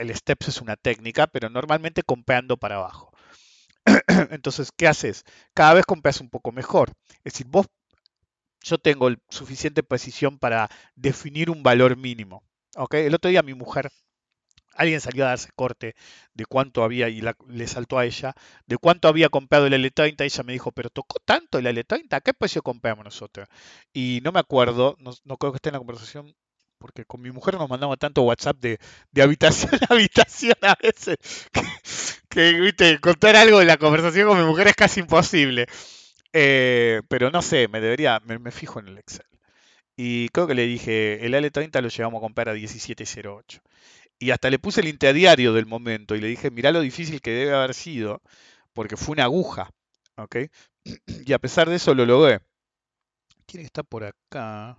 [0.00, 3.12] el steps es una técnica, pero normalmente comprando para abajo.
[4.30, 5.24] Entonces, ¿qué haces?
[5.54, 6.92] Cada vez compras un poco mejor.
[7.24, 7.66] Es decir, vos,
[8.62, 12.42] yo tengo suficiente precisión para definir un valor mínimo.
[12.76, 12.94] ¿ok?
[12.94, 13.90] El otro día mi mujer,
[14.74, 15.94] alguien salió a darse corte
[16.34, 18.34] de cuánto había, y la- le saltó a ella,
[18.66, 22.18] de cuánto había comprado el L30, y ella me dijo, pero tocó tanto el L30,
[22.18, 23.48] ¿a qué precio compramos nosotros?
[23.92, 26.34] Y no me acuerdo, no creo que esté en la conversación,
[26.80, 28.78] porque con mi mujer nos mandamos tanto WhatsApp de,
[29.22, 31.18] habitación a habitación a veces,
[32.28, 35.66] que, que, contar algo de la conversación con mi mujer es casi imposible.
[36.32, 39.26] Eh, pero no sé, me debería, me, fijo en el Excel.
[39.96, 43.60] Y creo que le dije, el L30 lo llevamos a comprar a 17.08.
[44.18, 47.32] Y hasta le puse el interdiario del momento y le dije, mirá lo difícil que
[47.32, 48.22] debe haber sido,
[48.72, 49.70] porque fue una aguja,
[50.16, 50.36] ¿ok?
[51.26, 52.40] Y a pesar de eso lo logré.
[53.46, 54.78] Que estar por acá,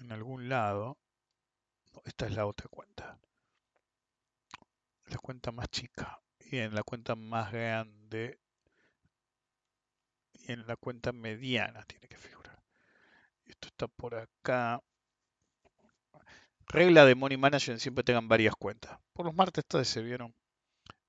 [0.00, 0.98] en algún lado.
[2.04, 3.18] Esta es la otra cuenta.
[5.06, 6.20] La cuenta más chica.
[6.38, 8.40] Y en la cuenta más grande.
[10.32, 12.58] Y en la cuenta mediana tiene que figurar.
[13.44, 14.82] Esto está por acá.
[16.66, 18.98] Regla de Money Management, siempre tengan varias cuentas.
[19.12, 20.34] Por los martes todas se vieron.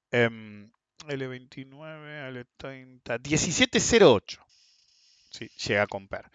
[0.09, 0.71] Em,
[1.07, 4.43] L29, L30, 1708.
[5.29, 6.31] Sí, llega a comprar.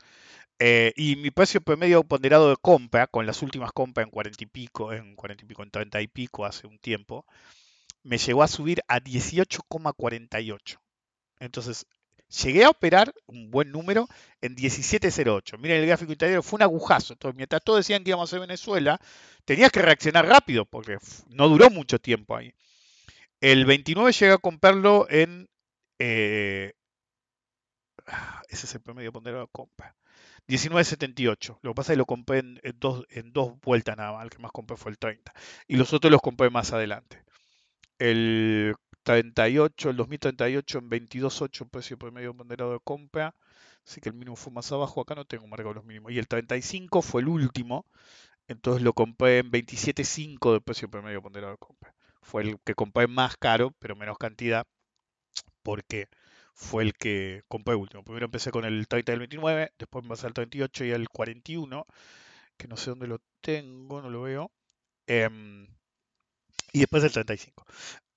[0.59, 4.47] Eh, y mi precio promedio ponderado de compra, con las últimas compras en 40 y
[4.47, 7.27] pico, en 40 y pico, en 30 y pico hace un tiempo,
[8.03, 10.79] me llegó a subir a 18,48.
[11.40, 11.87] Entonces,
[12.29, 14.09] llegué a operar un buen número
[14.40, 15.59] en 1708.
[15.59, 17.14] Miren el gráfico intermedio, fue un agujazo.
[17.14, 19.01] Entonces, mientras todos decían que íbamos a Venezuela,
[19.45, 22.55] tenías que reaccionar rápido porque no duró mucho tiempo ahí.
[23.40, 25.49] El 29 llegué a comprarlo en...
[25.99, 26.75] eh,
[28.07, 29.95] ah, ese es el promedio ponderado de compra.
[30.49, 31.59] 19.78.
[31.63, 34.25] Lo que pasa es que lo compré en, dos, en dos vueltas nada más.
[34.25, 35.33] El que más compré fue el 30.
[35.67, 37.25] Y los otros los compré más adelante.
[37.99, 43.35] El 38, el 2038 en 22.8 precio promedio ponderado de compra.
[43.87, 45.01] Así que el mínimo fue más abajo.
[45.01, 46.13] Acá no tengo marcado los mínimos.
[46.13, 47.87] Y el 35 fue el último.
[48.49, 51.95] Entonces lo compré en 27.5 de precio promedio ponderado de compra.
[52.23, 54.67] Fue el que compré más caro, pero menos cantidad.
[55.63, 56.09] Porque
[56.57, 58.03] fue el que compré último.
[58.03, 61.87] Primero empecé con el 30 del 29, después me pasé al 38 y al 41,
[62.57, 64.51] que no sé dónde lo tengo, no lo veo.
[65.07, 65.69] Em,
[66.73, 67.64] y después el 35.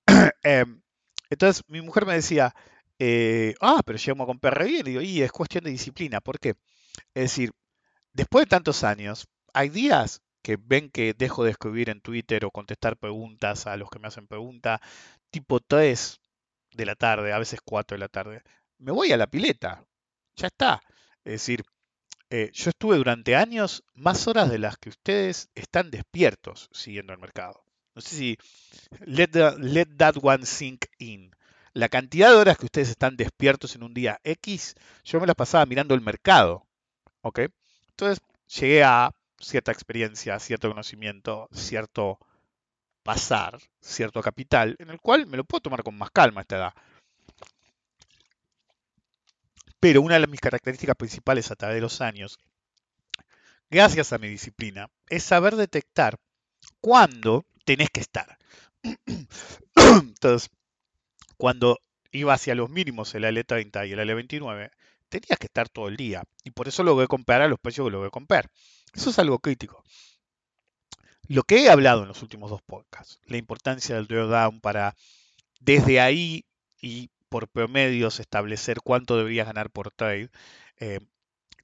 [0.42, 0.82] Em,
[1.30, 2.54] entonces mi mujer me decía,
[2.98, 4.70] eh, ah, pero llegamos a comprar re.
[4.70, 6.20] Y digo, y es cuestión de disciplina.
[6.20, 6.54] ¿Por qué?
[7.14, 7.52] Es decir,
[8.12, 12.50] después de tantos años, hay días que ven que dejo de escribir en Twitter o
[12.50, 14.80] contestar preguntas a los que me hacen preguntas,
[15.30, 16.20] tipo 3
[16.72, 18.42] de la tarde, a veces 4 de la tarde.
[18.78, 19.84] Me voy a la pileta,
[20.36, 20.80] ya está.
[21.24, 21.62] Es decir,
[22.30, 27.18] eh, yo estuve durante años más horas de las que ustedes están despiertos siguiendo el
[27.18, 27.64] mercado.
[27.94, 28.38] No sé si
[29.00, 31.32] let, let that one sink in.
[31.72, 35.36] La cantidad de horas que ustedes están despiertos en un día X, yo me las
[35.36, 36.66] pasaba mirando el mercado.
[37.22, 37.40] ¿Ok?
[37.90, 42.18] Entonces llegué a cierta experiencia, cierto conocimiento, cierto
[43.02, 46.56] pasar, cierto capital, en el cual me lo puedo tomar con más calma a esta
[46.56, 46.74] edad.
[49.80, 52.38] Pero una de mis características principales a través de los años,
[53.70, 56.18] gracias a mi disciplina, es saber detectar
[56.80, 58.38] cuándo tenés que estar.
[59.74, 60.50] Entonces,
[61.36, 61.78] cuando
[62.12, 64.70] iba hacia los mínimos el L30 y el L29,
[65.08, 66.24] tenías que estar todo el día.
[66.44, 68.50] Y por eso logré comprar a los precios que logré comprar.
[68.94, 69.82] Eso es algo crítico.
[71.30, 74.96] Lo que he hablado en los últimos dos podcasts, la importancia del drawdown para
[75.60, 76.44] desde ahí
[76.82, 80.28] y por promedios establecer cuánto deberías ganar por trade,
[80.78, 80.98] eh,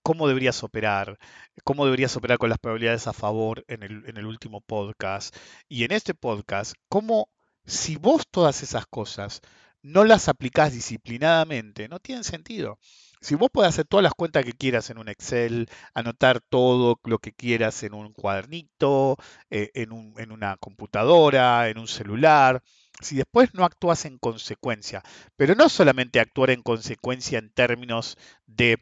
[0.05, 1.19] cómo deberías operar,
[1.65, 5.35] cómo deberías operar con las probabilidades a favor en el, en el último podcast.
[5.69, 7.29] Y en este podcast, cómo
[7.65, 9.41] si vos todas esas cosas
[9.83, 12.79] no las aplicás disciplinadamente, no tienen sentido.
[13.21, 17.19] Si vos podés hacer todas las cuentas que quieras en un Excel, anotar todo lo
[17.19, 19.17] que quieras en un cuadernito,
[19.51, 22.63] eh, en, un- en una computadora, en un celular,
[23.03, 25.03] si después no actúas en consecuencia,
[25.37, 28.79] pero no solamente actuar en consecuencia en términos de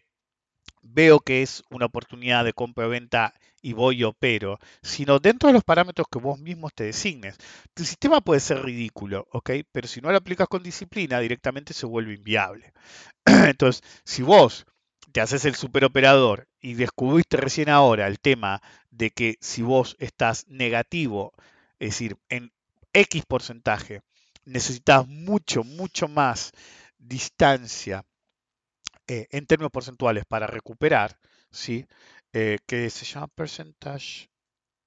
[0.85, 5.49] veo que es una oportunidad de compra o venta y voy y opero, sino dentro
[5.49, 7.37] de los parámetros que vos mismos te designes.
[7.73, 9.51] Tu sistema puede ser ridículo, ¿ok?
[9.73, 12.73] Pero si no lo aplicas con disciplina, directamente se vuelve inviable.
[13.25, 14.67] Entonces, si vos
[15.13, 20.47] te haces el superoperador y descubriste recién ahora el tema de que si vos estás
[20.49, 21.33] negativo,
[21.79, 22.53] es decir, en
[22.93, 24.03] X porcentaje,
[24.45, 26.53] necesitas mucho, mucho más
[26.99, 28.05] distancia
[29.07, 31.19] eh, en términos porcentuales para recuperar,
[31.51, 31.87] ¿sí?
[32.33, 34.31] Eh, que se llama percentage,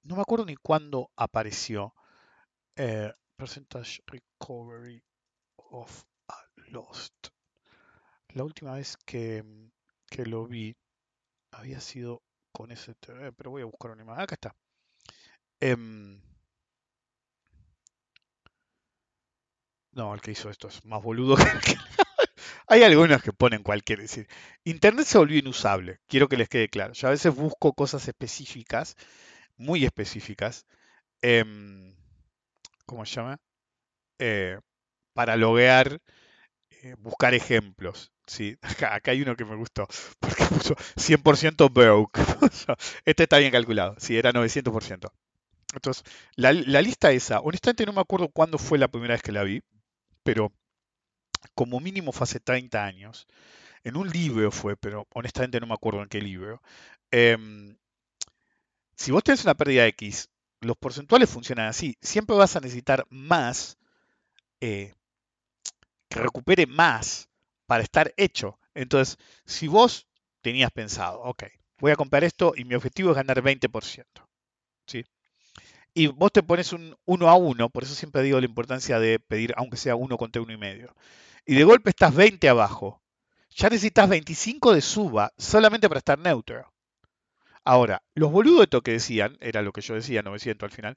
[0.02, 1.94] no me acuerdo ni cuándo apareció,
[2.76, 5.02] eh, percentage recovery
[5.56, 6.36] of a
[6.70, 7.28] lost.
[8.34, 9.44] La última vez que,
[10.10, 10.76] que lo vi
[11.52, 12.94] había sido con ese,
[13.36, 14.22] pero voy a buscar una imagen.
[14.22, 14.56] Acá está.
[15.60, 16.20] Em,
[19.92, 22.07] no, el que hizo esto es más boludo que el que...
[22.68, 24.28] Hay algunos que ponen cualquier, decir,
[24.64, 26.92] Internet se volvió inusable, quiero que les quede claro.
[26.92, 28.96] Yo a veces busco cosas específicas,
[29.56, 30.66] muy específicas,
[31.22, 31.94] em,
[32.86, 33.38] ¿cómo se llama?
[34.20, 34.58] Eh,
[35.14, 36.00] para loguear,
[36.82, 38.12] eh, buscar ejemplos.
[38.26, 38.58] ¿sí?
[38.62, 39.88] Acá, acá hay uno que me gustó,
[40.20, 42.20] porque puso 100% broke.
[43.04, 45.12] Este está bien calculado, sí, era 900%.
[45.74, 46.04] Entonces,
[46.36, 49.44] la, la lista esa, honestamente no me acuerdo cuándo fue la primera vez que la
[49.44, 49.62] vi,
[50.24, 50.52] pero
[51.54, 53.26] como mínimo fue hace 30 años.
[53.84, 56.62] En un libro fue, pero honestamente no me acuerdo en qué libro.
[57.10, 57.76] Em,
[58.96, 60.28] si vos tenés una pérdida X,
[60.60, 61.96] los porcentuales funcionan así.
[62.02, 63.78] Siempre vas a necesitar más,
[64.60, 64.94] eh,
[66.08, 67.28] que recupere más
[67.66, 68.58] para estar hecho.
[68.74, 70.08] Entonces, si vos
[70.42, 71.44] tenías pensado, ok,
[71.78, 74.28] voy a comprar esto y mi objetivo es ganar 20%,
[74.86, 75.04] ¿sí?
[75.94, 79.18] Y vos te pones un 1 a 1, por eso siempre digo la importancia de
[79.18, 80.94] pedir, aunque sea 1 contra 1 y medio.
[81.44, 83.02] Y de golpe estás 20 abajo.
[83.56, 86.72] Ya necesitas 25 de suba solamente para estar neutro.
[87.64, 90.96] Ahora, los boludos que decían, era lo que yo decía, 900 al final,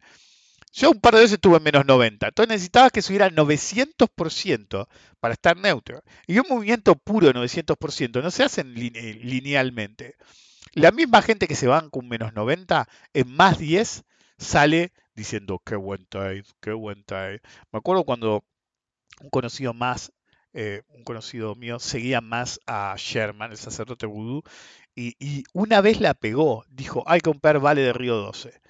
[0.74, 4.88] yo un par de veces estuve en menos 90, entonces necesitabas que subiera al 900%
[5.20, 6.02] para estar neutro.
[6.28, 10.16] Y un movimiento puro de 900% no se hace eh, linealmente.
[10.74, 14.06] La misma gente que se banca un menos 90, en más 10
[14.42, 17.04] sale diciendo, qué buen trade, qué buen.
[17.72, 18.44] Me acuerdo cuando
[19.22, 20.12] un conocido más,
[20.54, 24.44] eh, un conocido mío, seguía más a Sherman, el sacerdote vudú,
[24.96, 28.62] y, y una vez la pegó, dijo, hay que comprar Vale de Río 12.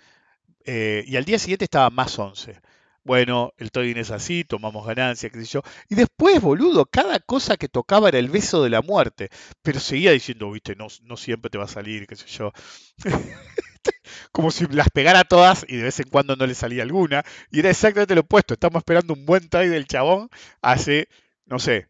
[0.65, 2.59] Eh, y al día siguiente estaba más 11.
[3.03, 5.61] Bueno, el trading es así, tomamos ganancias, qué sé yo.
[5.89, 9.29] Y después, boludo, cada cosa que tocaba era el beso de la muerte.
[9.63, 12.51] Pero seguía diciendo, viste, no, no siempre te va a salir, qué sé yo.
[14.31, 17.23] Como si las pegara todas y de vez en cuando no le salía alguna.
[17.51, 18.53] Y era exactamente lo opuesto.
[18.53, 20.29] Estamos esperando un buen trade del chabón
[20.61, 21.07] hace,
[21.45, 21.87] no sé,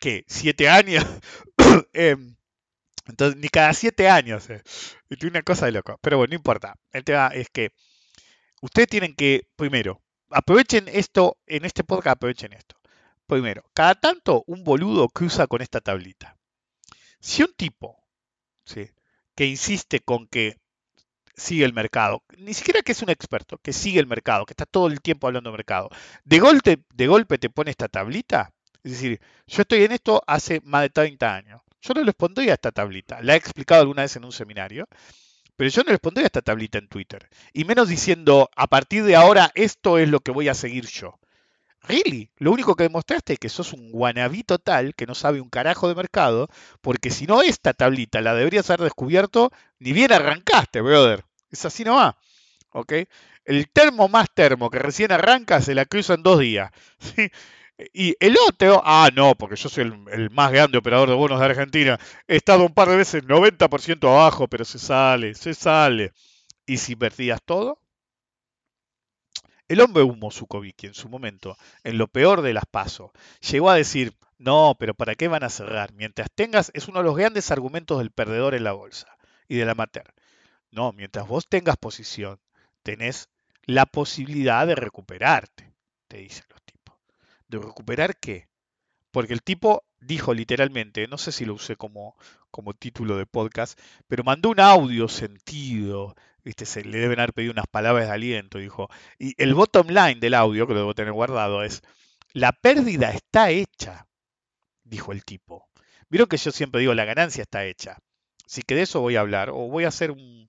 [0.00, 0.24] ¿qué?
[0.26, 1.04] ¿Siete años?
[1.92, 2.36] Em,
[3.06, 4.48] entonces, ni cada siete años.
[4.50, 4.62] eh.
[5.22, 5.98] Una cosa de loco.
[6.02, 6.76] Pero bueno, no importa.
[6.92, 7.72] El tema es que
[8.62, 12.76] ustedes tienen que, primero, aprovechen esto, en este podcast aprovechen esto.
[13.26, 16.38] Primero, cada tanto un boludo cruza con esta tablita.
[17.20, 18.04] Si un tipo,
[18.64, 18.90] ¿sí?
[19.34, 20.58] que insiste con que
[21.38, 24.66] sigue el mercado, ni siquiera que es un experto, que sigue el mercado, que está
[24.66, 25.88] todo el tiempo hablando de mercado,
[26.24, 28.52] de golpe, de golpe te pone esta tablita,
[28.84, 32.54] es decir, yo estoy en esto hace más de 30 años, Yo no les pondría
[32.54, 33.20] esta tablita.
[33.22, 34.88] La he explicado alguna vez en un seminario.
[35.56, 37.28] Pero yo no les pondría esta tablita en Twitter.
[37.52, 41.18] Y menos diciendo, a partir de ahora, esto es lo que voy a seguir yo.
[41.82, 45.50] Really, lo único que demostraste es que sos un guanabí total que no sabe un
[45.50, 46.48] carajo de mercado,
[46.80, 51.24] porque si no esta tablita la deberías haber descubierto, ni bien arrancaste, brother.
[51.50, 52.14] Es así nomás.
[52.70, 52.92] ¿Ok?
[53.44, 56.70] El termo más termo que recién arranca se la cruza en dos días.
[56.98, 57.30] ¿sí?
[57.92, 61.46] Y el otro, ah, no, porque yo soy el, más grande operador de bonos de
[61.46, 61.98] Argentina.
[62.26, 66.12] He estado un par de veces 90% abajo, pero se sale, se sale.
[66.66, 67.80] ¿Y si perdías todo?
[69.68, 73.10] El hombre humo Zukovicki en su momento, en lo peor de las pasos,
[73.48, 75.92] llegó a decir, no, pero ¿para qué van a cerrar?
[75.92, 79.06] Mientras tengas, es uno de los grandes argumentos del perdedor en la bolsa
[79.46, 80.12] y del amateur.
[80.70, 82.40] No, mientras vos tengas posición,
[82.82, 83.28] tenés
[83.64, 85.74] la posibilidad de recuperarte,
[86.08, 86.96] te dicen los tipos.
[87.48, 88.48] ¿De recuperar qué?
[89.10, 92.16] Porque el tipo dijo literalmente, no sé si lo usé como,
[92.50, 96.14] como título de podcast, pero mandó un audio sentido,
[96.44, 96.64] ¿viste?
[96.84, 98.88] Le deben haber pedido unas palabras de aliento, dijo.
[99.18, 101.82] Y el bottom line del audio, que lo debo tener guardado, es,
[102.32, 104.06] la pérdida está hecha,
[104.84, 105.68] dijo el tipo.
[106.08, 107.98] Vieron que yo siempre digo, la ganancia está hecha.
[108.46, 110.48] Así que de eso voy a hablar, o voy a hacer un...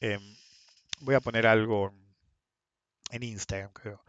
[0.00, 0.20] em,
[1.00, 1.92] voy a poner algo
[3.10, 4.02] en Instagram, creo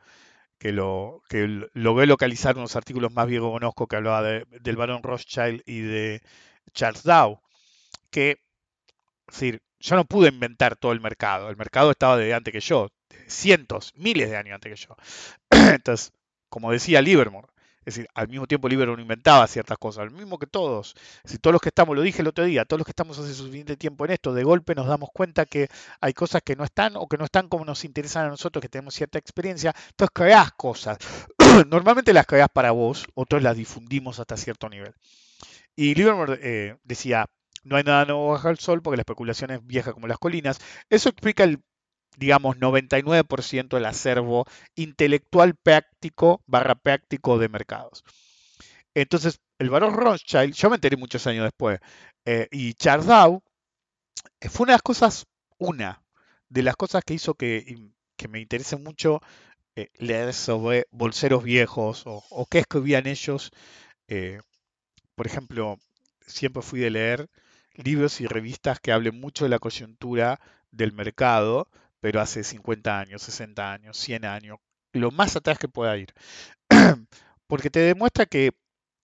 [0.59, 4.77] que lo que logré localizar unos artículos más viejos que conozco que hablaba de- del
[4.77, 6.21] barón Rothschild y de
[6.73, 7.41] Charles Dow,
[8.11, 12.53] que, es decir, yo no pude inventar todo el mercado, el mercado estaba de antes
[12.53, 12.89] que yo,
[13.27, 14.95] cientos, miles de años antes que yo.
[15.75, 16.13] Entonces,
[16.49, 17.49] como decía Livermore,
[17.87, 20.93] es decir, al mismo tiempo Livermore inventaba ciertas cosas, al mismo que todos.
[21.19, 23.17] Es decir, todos los que estamos, lo dije el otro día, todos los que estamos
[23.17, 25.69] hace suficiente tiempo en esto, de golpe nos damos cuenta que
[26.01, 28.67] hay cosas que no están o que no están como nos interesan a nosotros, que
[28.67, 30.97] tenemos cierta experiencia, entonces creás cosas.
[31.69, 34.93] Normalmente las creás para vos, otros las difundimos hasta cierto nivel.
[35.73, 37.27] Y Livermore eh, decía,
[37.63, 40.59] no hay nada nuevo bajo el sol porque la especulación es vieja como las colinas.
[40.89, 41.63] Eso explica el,
[42.17, 44.45] digamos, 99% del acervo
[44.75, 48.03] intelectual práctico barra práctico de mercados.
[48.95, 51.79] Entonces, el barón Rothschild, yo me enteré muchos años después,
[52.25, 53.43] eh, y Charles Dow,
[54.41, 55.25] eh, fue una de las cosas,
[55.59, 56.03] una
[56.49, 59.21] de las cosas que hizo que, que me interese mucho
[59.75, 63.51] eh, leer sobre bolseros viejos o, qué escribían ellos.
[65.15, 65.77] por ejemplo,
[66.25, 67.29] siempre fui de leer
[67.75, 70.39] libros y revistas que hablen mucho de la coyuntura
[70.71, 71.67] del mercado,
[71.99, 74.57] pero hace 50 años, 60 años, 100 años,
[74.93, 76.13] lo más atrás que pueda ir.
[77.47, 78.51] Porque te demuestra que,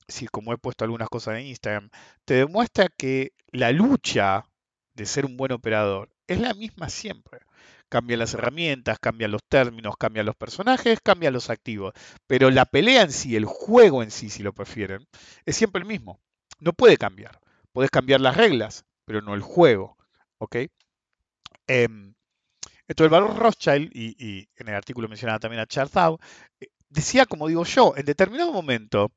[0.08, 1.90] si como he puesto algunas cosas en Instagram,
[2.26, 4.46] te demuestra que la lucha
[4.96, 7.40] de ser un buen operador es la misma siempre.
[7.90, 11.94] Cambian las herramientas, cambian los términos, cambian los personajes, cambian los activos.
[12.28, 15.08] Pero la pelea en sí, el juego en sí, si lo prefieren,
[15.46, 16.20] es siempre el mismo.
[16.60, 17.40] No puede cambiar.
[17.72, 19.98] Puedes cambiar las reglas, pero no el juego.
[20.40, 20.58] ¿Ok?
[21.68, 22.14] Em,
[22.94, 26.20] entonces el valor Rothschild, y, y en el artículo mencionaba también a Charles Dow,
[26.60, 29.12] eh, decía, como digo yo, en determinado momento,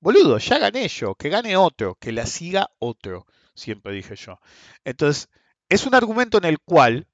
[0.00, 4.40] boludo, ya gané yo, que gane otro, que la siga otro, siempre dije yo.
[4.84, 5.30] Entonces,
[5.70, 7.08] es un argumento en el cual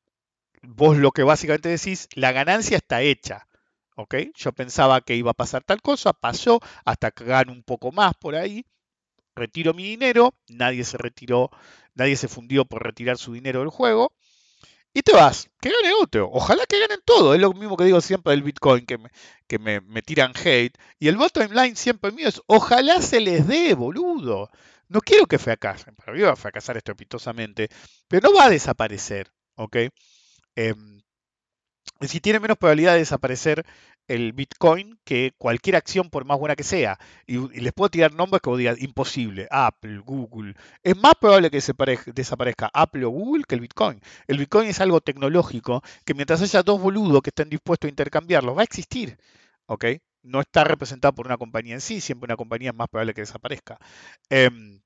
[0.63, 3.47] vos lo que básicamente decís, la ganancia está hecha.
[3.95, 4.17] ¿Ok?
[4.35, 8.15] Yo pensaba que iba a pasar tal cosa, pasó, hasta que gano un poco más
[8.15, 8.67] por ahí,
[9.37, 11.51] retiro mi dinero, nadie se retiró,
[11.95, 14.13] nadie se fundió por retirar su dinero del juego,
[14.95, 16.31] y te vas, que gane otro.
[16.33, 17.35] Ojalá que ganen todo.
[17.35, 19.11] Es lo mismo que digo siempre del Bitcoin, que me,
[19.49, 20.79] que me, me tiran hate.
[20.99, 24.51] Y el bottom line siempre mío es, ojalá se les dé, boludo.
[24.89, 27.69] No quiero que fracasen, para mí va a fracasar estrepitosamente,
[28.09, 29.77] pero no va a desaparecer, ¿ok?
[30.57, 31.03] Em,
[32.03, 33.65] si tiene menos probabilidad de desaparecer
[34.09, 36.99] el Bitcoin que cualquier acción por más buena que sea.
[37.27, 40.55] Y, les puedo tirar nombres que vos digas, imposible, Apple, Google.
[40.83, 41.61] Es más probable que
[42.13, 44.01] desaparezca Apple o Google que el Bitcoin.
[44.27, 48.55] El Bitcoin es algo tecnológico que mientras haya dos boludos que estén dispuestos a intercambiarlo,
[48.55, 49.19] va a existir.
[49.67, 49.87] ¿Ok?
[50.23, 53.23] No está representado por una compañía en sí, siempre una compañía es más probable que
[53.23, 53.79] desaparezca.
[54.31, 54.81] Em,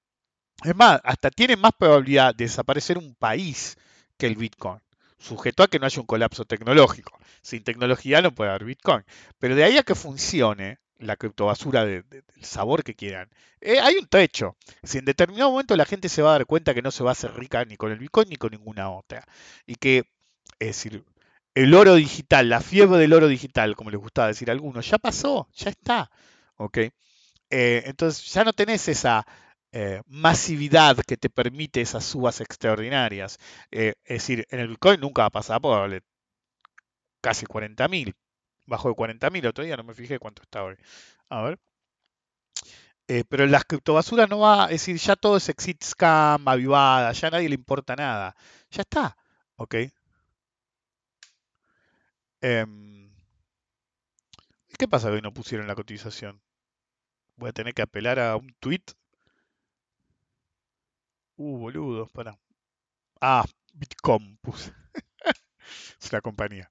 [0.64, 3.76] es más, hasta tiene más probabilidad de desaparecer un país
[4.16, 4.80] que el Bitcoin,
[5.18, 7.18] sujeto a que no haya un colapso tecnológico.
[7.42, 9.04] Sin tecnología no puede haber Bitcoin.
[9.38, 13.28] Pero de ahí a que funcione la criptobasura de- de- del sabor que quieran,
[13.60, 14.56] eh, hay un techo.
[14.82, 17.10] Si en determinado momento la gente se va a dar cuenta que no se va
[17.10, 19.24] a hacer rica ni con el Bitcoin ni con ninguna otra.
[19.66, 20.04] Y que,
[20.58, 21.04] es decir,
[21.54, 24.98] el oro digital, la fiebre del oro digital, como les gustaba decir a algunos, ya
[24.98, 26.10] pasó, ya está.
[27.50, 29.26] Eh, entonces ya no tenés esa
[29.72, 33.38] eh, masividad que te permite esas subas extraordinarias.
[33.70, 36.02] Eh, es decir, en el Bitcoin nunca va a pasar por vale
[37.20, 38.14] casi 40.000.
[38.66, 40.76] Bajo de 40.000, otro día no me fijé cuánto está hoy.
[41.30, 41.58] A ver.
[43.08, 47.12] Eh, pero en las criptobasuras no va, es decir, ya todo es exit scam, avivada,
[47.12, 48.36] ya a nadie le importa nada.
[48.70, 49.16] Ya está,
[49.56, 49.74] ¿ok?
[52.40, 53.10] Em,
[54.78, 56.40] ¿Qué pasa que hoy no pusieron la cotización?
[57.36, 58.82] Voy a tener que apelar a un tweet.
[61.39, 62.39] Uh, boludo, para.
[63.20, 64.72] Ah, Bitcoin puse.
[66.01, 66.70] es una compañía.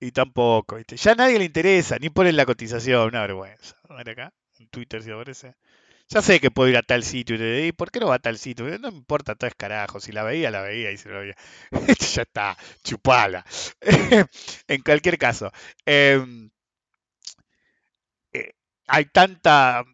[0.00, 0.96] Y tampoco, ¿viste?
[0.96, 3.76] Ya a nadie le interesa, ni ponen la cotización, una vergüenza.
[3.88, 5.54] A ver acá, en Twitter si aparece.
[6.08, 8.08] Ya sé que puedo ir a tal sitio y te digo, ¿y por qué no
[8.08, 8.66] va a tal sitio?
[8.78, 11.36] No me importa tres carajos, si la veía, la veía y se lo veía.
[12.16, 13.44] ya está, chupala.
[14.68, 15.52] en cualquier caso,
[15.86, 16.50] em,
[18.32, 18.52] eh,
[18.88, 19.84] hay tanta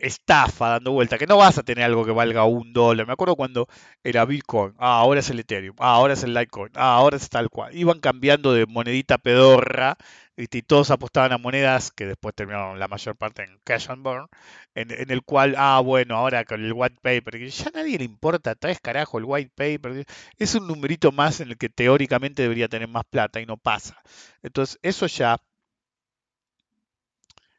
[0.00, 3.06] estafa dando vuelta que no vas a tener algo que valga un dólar.
[3.06, 3.68] Me acuerdo cuando
[4.02, 7.28] era Bitcoin, ah, ahora es el Ethereum, ah, ahora es el Litecoin, ah, ahora es
[7.28, 7.74] tal cual.
[7.76, 9.96] Iban cambiando de monedita pedorra
[10.38, 14.28] y todos apostaban a monedas que después terminaron la mayor parte en cash and burn,
[14.74, 18.54] en, el cual, ah, bueno, ahora con el white paper, que ya nadie le importa,
[18.54, 20.06] traes carajo el white paper,
[20.38, 24.00] es un numerito más en el que teóricamente debería tener más plata y no pasa.
[24.42, 25.38] Entonces, eso ya,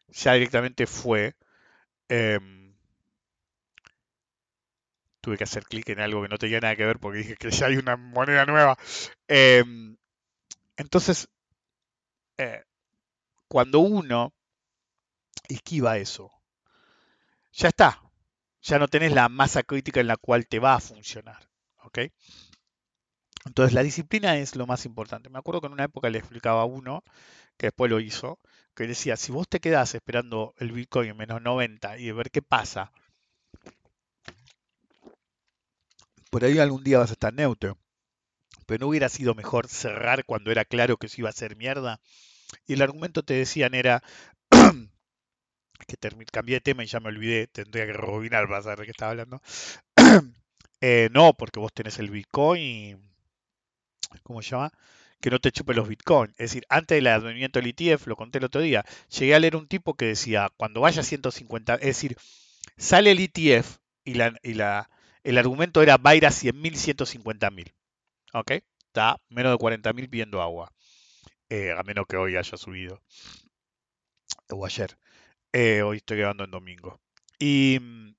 [0.10, 1.36] ya directamente fue.
[2.10, 2.76] Em,
[5.22, 7.52] tuve que hacer clic en algo que no tenía nada que ver porque dije que
[7.52, 8.78] ya hay una moneda nueva.
[9.28, 9.98] Em,
[10.78, 11.30] entonces,
[12.38, 12.64] eh,
[13.48, 14.34] cuando uno
[15.50, 16.32] esquiva eso,
[17.52, 18.02] ya está.
[18.62, 21.50] Ya no tenés la masa crítica en la cual te va a funcionar.
[21.84, 22.00] ¿Ok?
[23.46, 25.30] Entonces la disciplina es lo más importante.
[25.30, 27.04] Me acuerdo que en una época le explicaba a uno,
[27.58, 28.40] que después lo hizo,
[28.76, 32.42] que decía, si vos te quedás esperando el Bitcoin en menos 90 y ver qué
[32.42, 32.92] pasa,
[36.30, 37.78] por ahí algún día vas a estar neutro.
[38.66, 42.00] Pero no hubiera sido mejor cerrar cuando era claro que se iba a hacer mierda.
[42.68, 44.04] Y el argumento te decían era
[45.88, 45.98] que
[46.32, 49.12] cambié de tema y ya me olvidé, tendría que rebobinar para saber de qué estaba
[49.12, 49.42] hablando.
[50.82, 52.96] Eh, no, porque vos tenés el Bitcoin y,
[54.24, 54.72] ¿cómo se llama?
[55.22, 56.32] Que no te chupe los Bitcoin.
[56.32, 59.56] Es decir, antes del advenimiento del ETF, lo conté el otro día, llegué a leer
[59.56, 62.18] un tipo que decía, cuando vaya a 150, es decir,
[62.78, 64.90] sale el ETF y, la, y la,
[65.24, 67.74] el argumento era va a ir a 100.000, 150.000.
[68.34, 68.52] ¿Ok?
[68.88, 70.72] Está menos de 40.000 pidiendo agua.
[71.50, 73.02] Eh, a menos que hoy haya subido.
[74.50, 74.98] O ayer.
[75.54, 77.00] Eh, hoy estoy grabando en domingo.
[77.40, 78.16] Y mm,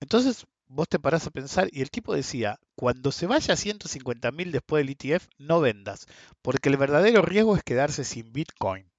[0.00, 4.52] entonces vos te parás a pensar y el tipo decía, cuando se vaya a 150.000
[4.52, 6.06] después del ETF, no vendas,
[6.42, 8.90] porque el verdadero riesgo es quedarse sin Bitcoin.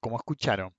[0.00, 0.72] Como escucharon.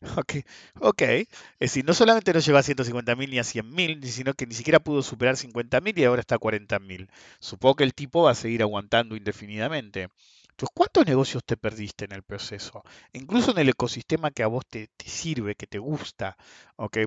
[0.18, 0.34] Ok,
[0.80, 1.02] ok.
[1.02, 1.28] Es
[1.60, 4.80] decir, no solamente no llegó a 150.000 ni a 100.000, ni- sino que ni siquiera
[4.80, 7.10] pudo superar 50.000 y ahora está a 40.000.
[7.40, 10.08] Supongo que el tipo va a seguir aguantando indefinidamente.
[10.50, 12.82] Entonces, ¿cuántos negocios te perdiste en el proceso?
[13.14, 16.36] Incluso en el ecosistema que a vos te, te sirve, que te gusta.
[16.76, 16.98] ¿ok?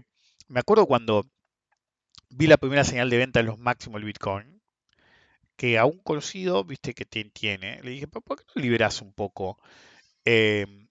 [0.50, 1.26] Me acuerdo cuando
[2.30, 4.62] vi la primera señal de venta en los máximos del Bitcoin,
[5.56, 9.14] que a un conocido, viste, que tiene, le dije, "¿Pero ¿por qué no liberas un
[9.14, 9.60] poco?
[10.26, 10.88] Em,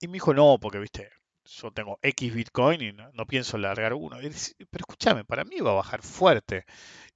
[0.00, 1.10] y me dijo, no, porque, viste,
[1.46, 4.18] yo tengo X Bitcoin y no, pienso largar uno.
[4.20, 6.64] Dice, pero escúchame, para mí va a bajar fuerte.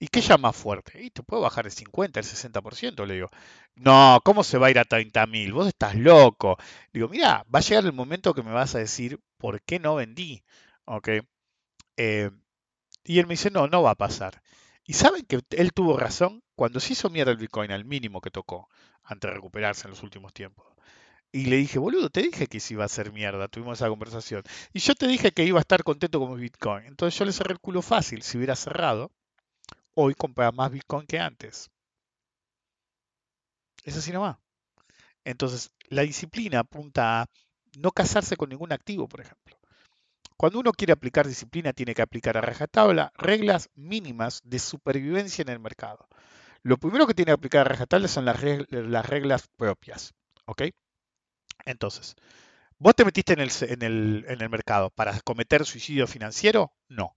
[0.00, 1.02] ¿Y qué llama fuerte?
[1.04, 3.30] Y te puede bajar el 50, el 60%, le digo.
[3.76, 5.52] No, ¿cómo se va a ir a 30.000?
[5.52, 6.58] Vos estás loco.
[6.92, 9.96] Digo, mira, va a llegar el momento que me vas a decir por qué no
[9.96, 10.42] vendí.
[10.86, 11.08] ¿Ok?
[11.96, 12.30] Eh,
[13.04, 14.42] y él me dice, no, no va a pasar.
[14.84, 18.30] Y saben que él tuvo razón cuando se hizo mierda el Bitcoin al mínimo que
[18.30, 18.68] tocó
[19.04, 20.66] antes de recuperarse en los últimos tiempos.
[21.32, 24.42] Y le dije, boludo, te dije que se iba a hacer mierda, tuvimos esa conversación.
[24.72, 26.86] Y yo te dije que iba a estar contento con mi Bitcoin.
[26.86, 28.22] Entonces yo le cerré el culo fácil.
[28.22, 29.12] Si hubiera cerrado,
[29.94, 31.70] hoy compraba más Bitcoin que antes.
[33.84, 34.38] Es así nomás.
[35.24, 37.26] Entonces, la disciplina apunta a
[37.78, 39.59] no casarse con ningún activo, por ejemplo.
[40.40, 45.50] Cuando uno quiere aplicar disciplina, tiene que aplicar a rajatabla reglas mínimas de supervivencia en
[45.50, 46.08] el mercado.
[46.62, 50.14] Lo primero que tiene que aplicar a rajatabla son las, reg- las reglas propias.
[50.46, 50.62] ¿Ok?
[51.64, 52.16] Entonces,
[52.78, 53.40] ¿vos te metiste en
[53.82, 56.72] el- en el mercado para cometer suicidio financiero?
[56.88, 57.16] No.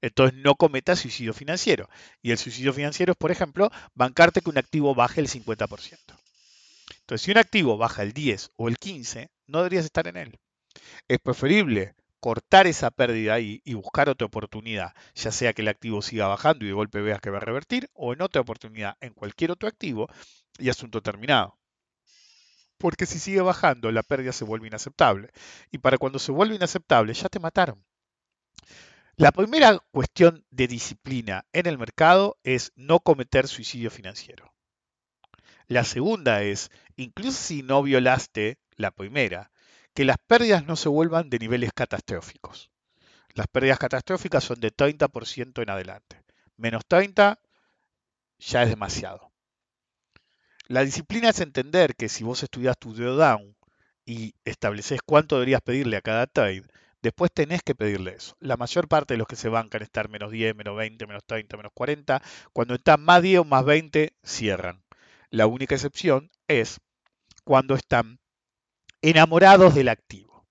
[0.00, 1.88] Entonces no cometas suicidio financiero.
[2.22, 6.14] Y el suicidio financiero es, por ejemplo, bancarte que un activo baje el 50%.
[7.00, 10.38] Entonces, si un activo baja el 10 o el 15, no deberías estar en él.
[11.08, 11.94] Es preferible
[12.24, 16.64] cortar esa pérdida ahí y buscar otra oportunidad, ya sea que el activo siga bajando
[16.64, 19.68] y de golpe veas que va a revertir, o en otra oportunidad en cualquier otro
[19.68, 20.08] activo
[20.58, 21.58] y asunto terminado.
[22.78, 25.32] Porque si sigue bajando, la pérdida se vuelve inaceptable.
[25.70, 27.84] Y para cuando se vuelve inaceptable, ya te mataron.
[29.16, 34.54] La primera cuestión de disciplina en el mercado es no cometer suicidio financiero.
[35.66, 39.50] La segunda es, incluso si no violaste la primera,
[39.94, 42.70] que las pérdidas no se vuelvan de niveles catastróficos.
[43.32, 46.22] Las pérdidas catastróficas son de 30% en adelante.
[46.56, 47.40] Menos 30
[48.38, 49.32] ya es demasiado.
[50.66, 53.56] La disciplina es entender que si vos estudias tu drawdown
[54.04, 56.64] y estableces cuánto deberías pedirle a cada trade,
[57.02, 58.36] después tenés que pedirle eso.
[58.40, 61.56] La mayor parte de los que se bancan estar menos 10, menos 20, menos 30,
[61.56, 62.22] menos 40,
[62.52, 64.82] cuando están más 10 o más 20, cierran.
[65.30, 66.80] La única excepción es
[67.44, 68.18] cuando están
[69.10, 70.46] enamorados del activo.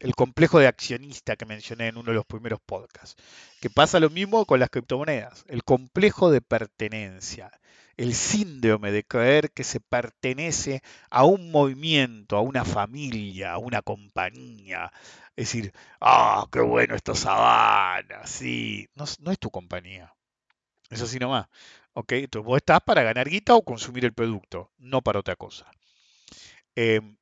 [0.00, 3.16] El complejo de accionista que mencioné en uno de los primeros podcasts.
[3.58, 5.44] Que pasa lo mismo con las criptomonedas.
[5.48, 7.50] El complejo de pertenencia.
[7.96, 13.80] El síndrome de creer que se pertenece a un movimiento, a una familia, a una
[13.80, 14.92] compañía.
[15.34, 18.88] Es decir, ah, qué bueno esto Sabana, sí.
[18.94, 20.14] No, es tu compañía.
[20.90, 21.46] Es así nomás.
[21.94, 22.12] ¿Ok?
[22.12, 25.66] Entonces vos estás para ganar guita o consumir el producto, no para otra cosa.
[26.74, 27.16] Em,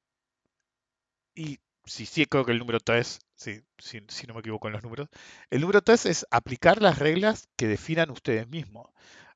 [1.34, 4.82] y sí, sí, creo que el número 3, sí, si, no me equivoco en los
[4.82, 5.08] números,
[5.50, 8.88] el número 3 es aplicar las reglas que definan ustedes mismos.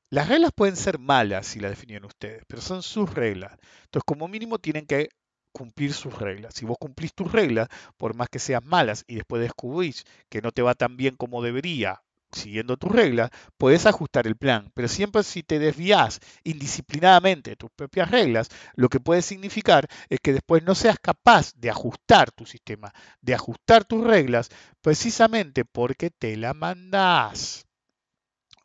[0.09, 3.53] Las reglas pueden ser malas si las definieron ustedes, pero son sus reglas.
[3.85, 5.09] Entonces, como mínimo, tienen que
[5.51, 6.53] cumplir sus reglas.
[6.55, 10.51] Si vos cumplís tus reglas, por más que sean malas y después descubrís que no
[10.51, 12.01] te va tan bien como debería
[12.31, 14.71] siguiendo tus reglas, puedes ajustar el plan.
[14.73, 20.19] Pero siempre si te desvías indisciplinadamente de tus propias reglas, lo que puede significar es
[20.19, 24.49] que después no seas capaz de ajustar tu sistema, de ajustar tus reglas,
[24.81, 27.65] precisamente porque te la mandás.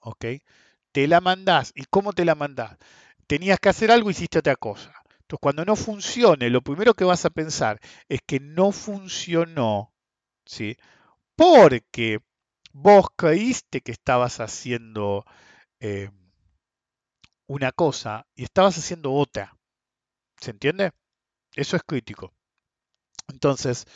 [0.00, 0.24] ¿Ok?
[0.92, 1.72] Te la mandás.
[1.74, 2.76] ¿Y cómo te la mandás?
[3.26, 4.92] Tenías que hacer algo, hiciste otra cosa.
[5.24, 9.92] Entonces, cuando no funcione, lo primero que vas a pensar es que no funcionó,
[10.44, 10.76] ¿sí?
[11.36, 12.20] Porque
[12.74, 15.24] vos creíste que estabas haciendo
[15.80, 16.10] eh,
[17.46, 19.56] una cosa y estabas haciendo otra.
[20.40, 20.92] ¿Se entiende?
[21.54, 22.34] Eso es crítico.
[23.28, 23.86] Entonces,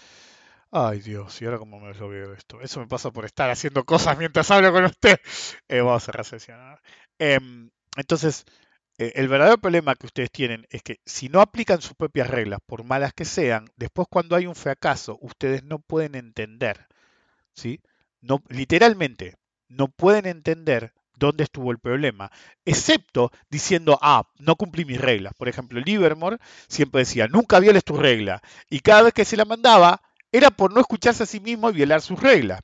[0.72, 2.61] ay Dios, ¿y ahora cómo me lo veo esto?
[2.62, 5.18] Eso me pasa por estar haciendo cosas mientras hablo con usted.
[5.68, 6.81] Eh, vamos a recesionar.
[7.18, 8.45] Em, entonces,
[8.99, 12.61] eh, el verdadero problema que ustedes tienen es que si no aplican sus propias reglas,
[12.66, 16.87] por malas que sean, después cuando hay un fracaso, ustedes no pueden entender,
[17.55, 17.81] ¿sí?
[18.49, 19.37] Literalmente
[19.69, 22.31] no pueden entender dónde estuvo el problema,
[22.64, 25.35] excepto diciendo, ah, no cumplí mis reglas.
[25.37, 26.39] Por ejemplo, Livermore
[26.69, 28.41] siempre decía, nunca violes tu regla.
[28.71, 30.01] Y cada vez que se la mandaba,
[30.33, 32.61] era por no escucharse a sí mismo y violar sus reglas.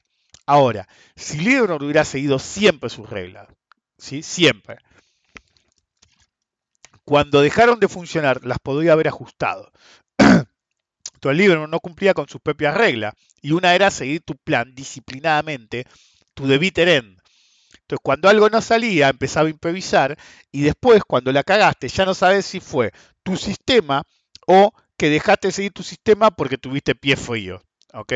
[0.47, 0.87] Ahora,
[1.17, 3.49] si Livermore hubiera seguido siempre sus reglas,
[3.99, 4.23] ¿sí?
[4.23, 4.79] Siempre.
[7.05, 9.71] Cuando dejaron de funcionar, las podría haber ajustado.
[11.31, 13.15] El libro no cumplía con sus propias reglas.
[13.43, 15.87] Y una era seguir tu plan disciplinadamente,
[16.35, 17.19] tu debit end.
[17.85, 20.17] Entonces, cuando algo no salía, empezaba a improvisar
[20.51, 24.05] y después, cuando la cagaste, ya no sabes si fue tu sistema
[24.47, 27.63] o que dejaste de seguir tu sistema porque tuviste pie frío.
[27.93, 28.13] ¿Ok?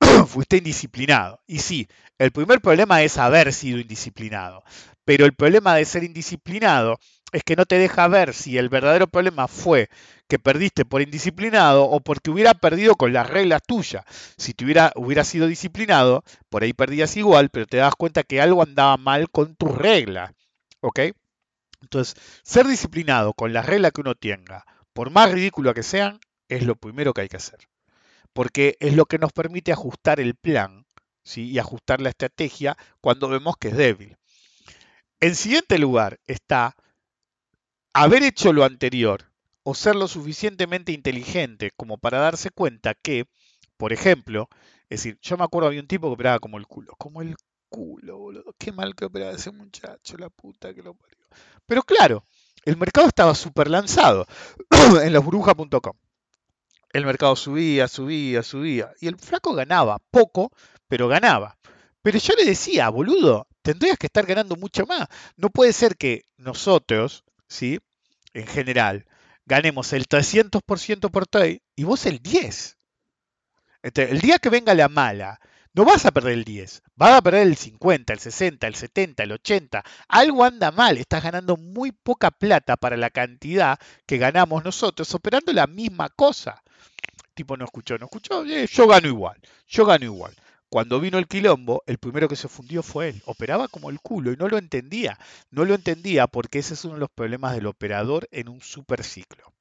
[0.28, 1.40] Fuiste indisciplinado.
[1.46, 1.88] Y sí,
[2.18, 4.62] el primer problema es haber sido indisciplinado.
[5.04, 6.98] Pero el problema de ser indisciplinado
[7.32, 9.88] es que no te deja ver si el verdadero problema fue
[10.28, 14.04] que perdiste por indisciplinado o porque hubiera perdido con las reglas tuyas.
[14.36, 18.40] Si te hubiera, hubiera sido disciplinado, por ahí perdías igual, pero te das cuenta que
[18.40, 20.32] algo andaba mal con tus reglas.
[20.80, 21.00] ¿Ok?
[21.82, 26.64] Entonces, ser disciplinado con las reglas que uno tenga, por más ridículo que sean, es
[26.64, 27.68] lo primero que hay que hacer.
[28.32, 30.86] Porque es lo que nos permite ajustar el plan
[31.22, 31.50] ¿sí?
[31.50, 34.16] y ajustar la estrategia cuando vemos que es débil.
[35.20, 36.76] En siguiente lugar está
[38.02, 39.24] haber hecho lo anterior
[39.62, 43.24] o ser lo suficientemente inteligente como para darse cuenta que,
[43.78, 44.50] por ejemplo,
[44.90, 47.34] es decir, yo me acuerdo había un tipo que operaba como el culo, como el
[47.70, 51.16] culo, boludo, qué mal que operaba ese muchacho, la puta que lo parió.
[51.64, 52.22] Pero claro,
[52.66, 54.26] el mercado estaba súper lanzado
[55.02, 55.96] en losbrujas.com.
[56.92, 60.52] El mercado subía, subía, subía, y el flaco ganaba, poco,
[60.86, 61.56] pero ganaba.
[62.02, 65.08] Pero yo le decía, boludo, tendrías que estar ganando mucho más.
[65.36, 67.80] No puede ser que nosotros, ¿sí?
[68.36, 69.06] En general,
[69.46, 72.76] ganemos el 300% por trade y vos el 10%.
[73.82, 75.40] Entonces, el día que venga la mala,
[75.72, 79.22] no vas a perder el 10, vas a perder el 50, el 60, el 70,
[79.22, 79.82] el 80.
[80.08, 85.54] Algo anda mal, estás ganando muy poca plata para la cantidad que ganamos nosotros operando
[85.54, 86.62] la misma cosa.
[87.32, 90.34] Tipo, no escuchó, no escuchó, eh, yo gano igual, yo gano igual.
[90.76, 93.22] Cuando vino el quilombo, el primero que se fundió fue él.
[93.24, 95.18] Operaba como el culo y no lo entendía.
[95.50, 99.54] No lo entendía porque ese es uno de los problemas del operador en un superciclo.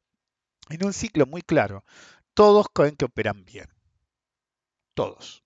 [0.68, 1.86] En un ciclo muy claro,
[2.34, 3.70] todos creen que operan bien.
[4.94, 5.46] Todos.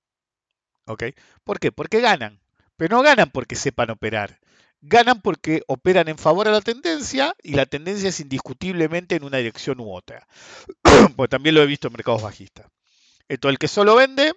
[0.85, 1.03] ¿Ok?
[1.43, 1.71] ¿Por qué?
[1.71, 2.41] Porque ganan.
[2.75, 4.39] Pero no ganan porque sepan operar.
[4.81, 9.37] Ganan porque operan en favor a la tendencia y la tendencia es indiscutiblemente en una
[9.37, 10.27] dirección u otra.
[11.15, 12.65] pues también lo he visto en mercados bajistas.
[13.27, 14.33] Entonces, el que solo vende,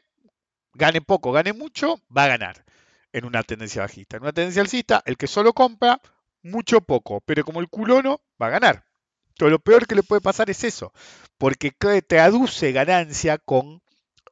[0.75, 2.65] gane poco, gane mucho, va a ganar
[3.13, 4.17] en una tendencia bajista.
[4.17, 6.01] En una tendencia alcista, el que solo compra,
[6.43, 8.85] mucho poco, pero como el culono, va a ganar.
[9.29, 10.93] Entonces, lo peor que le puede pasar es eso,
[11.39, 13.83] porque que traduce ganancia con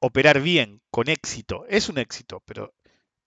[0.00, 1.64] operar bien, con éxito.
[1.68, 2.74] Es un éxito, pero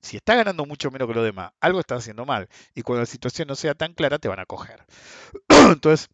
[0.01, 2.49] si está ganando mucho menos que lo demás, algo está haciendo mal.
[2.75, 4.85] Y cuando la situación no sea tan clara, te van a coger.
[5.47, 6.09] Entonces,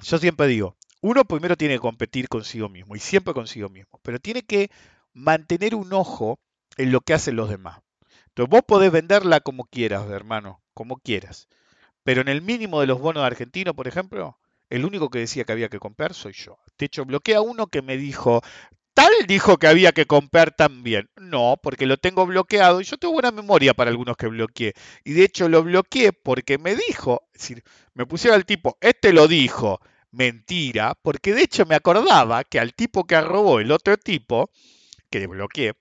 [0.00, 4.18] yo siempre digo, uno primero tiene que competir consigo mismo, y siempre consigo mismo, pero
[4.18, 4.70] tiene que
[5.12, 6.38] mantener un ojo
[6.76, 7.80] en lo que hacen los demás.
[8.28, 11.48] Entonces, vos podés venderla como quieras, hermano, como quieras.
[12.04, 14.38] Pero en el mínimo de los bonos argentinos, por ejemplo,
[14.70, 16.58] el único que decía que había que comprar soy yo.
[16.78, 18.40] De hecho, bloquea a uno que me dijo,
[18.94, 21.10] tal dijo que había que comprar también.
[21.16, 24.74] No, porque lo tengo bloqueado y yo tengo buena memoria para algunos que bloqueé.
[25.04, 29.12] Y de hecho lo bloqueé porque me dijo, es decir, me pusieron al tipo, este
[29.12, 29.80] lo dijo,
[30.12, 34.50] mentira, porque de hecho me acordaba que al tipo que arrobó el otro tipo,
[35.10, 35.74] que bloqueé,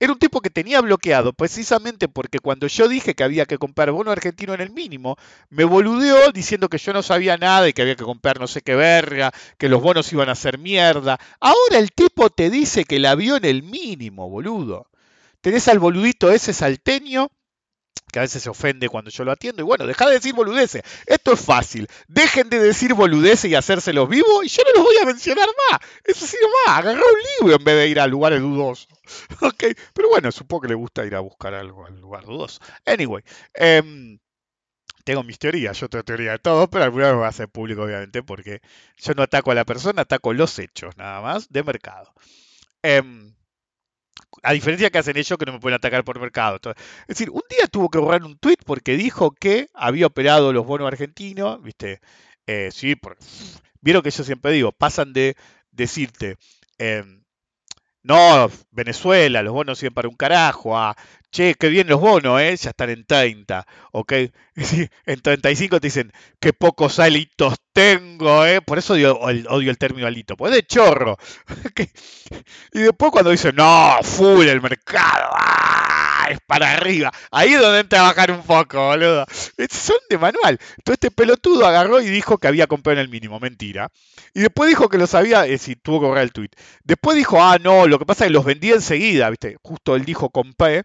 [0.00, 3.90] era un tipo que tenía bloqueado precisamente porque cuando yo dije que había que comprar
[3.92, 5.16] bono argentino en el mínimo,
[5.50, 8.60] me boludeó diciendo que yo no sabía nada y que había que comprar no sé
[8.60, 11.18] qué verga, que los bonos iban a ser mierda.
[11.40, 14.90] Ahora el tipo te dice que la vio en el mínimo, boludo.
[15.40, 17.30] Tenés al boludito ese salteño
[18.14, 19.62] que a veces se ofende cuando yo lo atiendo.
[19.62, 20.82] Y bueno, deja de decir boludeces.
[21.06, 21.88] Esto es fácil.
[22.06, 25.80] Dejen de decir boludeces y hacérselos vivos y yo no los voy a mencionar más.
[26.04, 26.78] Eso sí nomás.
[26.78, 28.88] Agarrar un libro en vez de ir a lugares dudosos.
[29.40, 32.60] Ok, pero bueno, supongo que le gusta ir a buscar algo al lugar dudoso.
[32.86, 33.22] Anyway,
[33.52, 34.18] em,
[35.04, 37.82] tengo mis teorías, yo tengo teoría de todo, pero alguna vez va a ser público,
[37.82, 38.60] obviamente, porque
[38.96, 42.14] yo no ataco a la persona, ataco los hechos, nada más, de mercado.
[42.82, 43.34] Em,
[44.42, 46.58] a diferencia que hacen ellos que no me pueden atacar por mercado.
[46.64, 50.66] Es decir, un día tuvo que borrar un tweet porque dijo que había operado los
[50.66, 52.00] bonos argentinos, ¿viste?
[52.46, 53.24] Eh, sí, porque,
[53.80, 55.36] vieron que yo siempre digo, pasan de
[55.70, 56.36] decirte,
[56.78, 57.22] em,
[58.02, 60.76] no, Venezuela, los bonos siguen para un carajo,
[61.34, 62.56] che, qué bien los bonos, ¿eh?
[62.56, 64.12] ya están en 30, ¿ok?
[65.06, 68.60] En 35 te dicen, qué pocos alitos tengo, ¿eh?
[68.60, 71.16] Por eso odio, el- término alito, pues es de chorro.
[72.72, 76.28] Y después cuando dicen, no, full el mercado, ¡ah!
[76.30, 79.26] es para arriba, ahí es donde entra a bajar un poco, boludo.
[79.70, 80.58] Son de manual.
[80.78, 83.90] Entonces este pelotudo agarró y dijo que había comprado en el mínimo, mentira.
[84.32, 86.50] Y después dijo que lo sabía, es decir, tuvo que borrar el tweet.
[86.82, 89.56] Después dijo, ah, no, lo que pasa es que los vendí enseguida, ¿viste?
[89.62, 90.84] Justo él dijo compré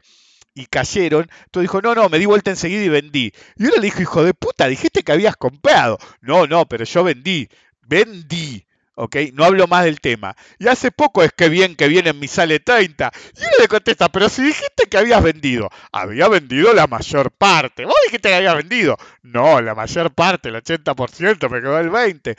[0.59, 1.29] y cayeron.
[1.45, 3.31] Entonces dijo, no, no, me di vuelta enseguida y vendí.
[3.55, 5.97] Y uno le dijo, hijo de puta, dijiste que habías comprado.
[6.21, 7.49] No, no, pero yo vendí.
[7.81, 8.65] Vendí.
[8.95, 9.15] ¿Ok?
[9.33, 10.35] No hablo más del tema.
[10.57, 13.09] Y hace poco es que bien que viene en mi sale 30.
[13.37, 15.69] Y uno le contesta, pero si dijiste que habías vendido.
[15.93, 17.85] Había vendido la mayor parte.
[17.85, 18.97] Vos dijiste que habías vendido.
[19.23, 22.35] No, la mayor parte, el 80%, me quedó el 20%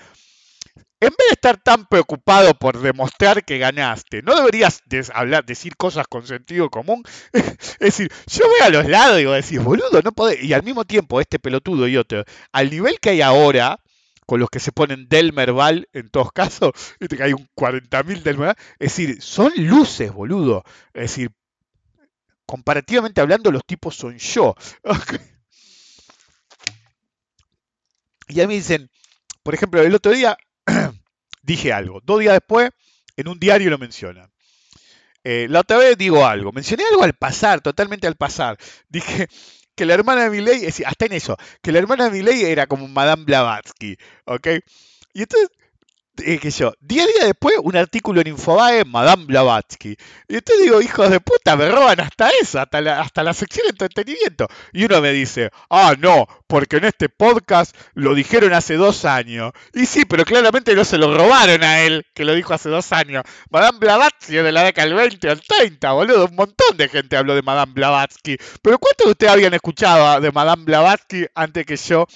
[1.01, 4.83] en vez de estar tan preocupado por demostrar que ganaste, ¿no deberías
[5.15, 7.03] hablar, decir cosas con sentido común?
[7.33, 10.45] es decir, yo veo a los lados y digo, decir, boludo, no podés.
[10.45, 13.81] Y al mismo tiempo, este pelotudo y otro, al nivel que hay ahora,
[14.27, 18.23] con los que se ponen Delmer Val en todos casos, viste que hay un 40.000
[18.23, 20.65] Delmer Val, es decir, son luces, boludo.
[20.93, 21.31] Es decir,
[22.45, 24.55] comparativamente hablando, los tipos son yo.
[28.29, 28.91] y a mí dicen,
[29.43, 30.37] por ejemplo, el otro día
[31.43, 32.01] dije algo.
[32.05, 32.71] Dos días después,
[33.17, 34.31] en un diario lo mencionan.
[35.25, 36.53] Eh, la otra vez digo algo.
[36.53, 38.57] Mencioné algo al pasar, totalmente al pasar.
[38.89, 39.29] Dije
[39.75, 42.87] que la hermana de decir, hasta en eso, que la hermana de Milei era como
[42.89, 44.47] Madame Blavatsky, ¿ok?
[45.15, 45.51] Y entonces,
[46.25, 49.97] eh, que yo, 10 días después, un artículo en Infobae, Madame Blavatsky.
[50.29, 53.67] Y entonces digo, hijos de puta, me roban hasta eso, hasta la, hasta la sección
[53.67, 54.47] de entretenimiento.
[54.73, 59.53] Y uno me dice, ah, no, porque en este podcast lo dijeron hace dos años.
[59.75, 62.93] Y sí, pero claramente no se lo robaron a él, que lo dijo hace dos
[62.93, 63.23] años.
[63.51, 66.27] Madame Blavatsky de la década del 20 al 30, boludo.
[66.27, 68.37] Un montón de gente habló de Madame Blavatsky.
[68.63, 72.07] Pero ¿cuántos de ustedes habían escuchado de Madame Blavatsky antes que yo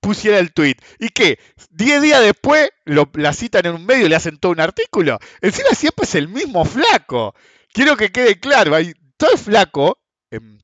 [0.00, 0.76] pusiera el tweet?
[0.98, 1.38] ¿Y qué?
[1.70, 5.18] Diez días después lo, la citan en un medio y le hacen todo un artículo.
[5.40, 7.34] Encima siempre es el mismo flaco.
[7.72, 9.98] Quiero que quede claro, hay todo el flaco
[10.30, 10.60] en,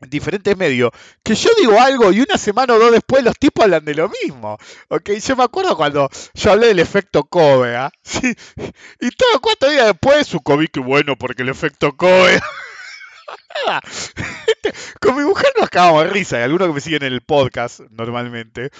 [0.00, 0.90] en diferentes medios,
[1.22, 4.10] que yo digo algo y una semana o dos después los tipos hablan de lo
[4.22, 4.58] mismo.
[4.88, 5.10] ¿ok?
[5.12, 7.90] Yo me acuerdo cuando yo hablé del efecto Kobe, ¿ah?
[8.02, 8.34] Sí.
[9.00, 12.40] Y todo cuatro días después, su COVID, que bueno, porque el efecto Kobe...
[15.00, 17.80] Con mi mujer nos cagamos de risa, y algunos que me siguen en el podcast
[17.90, 18.70] normalmente,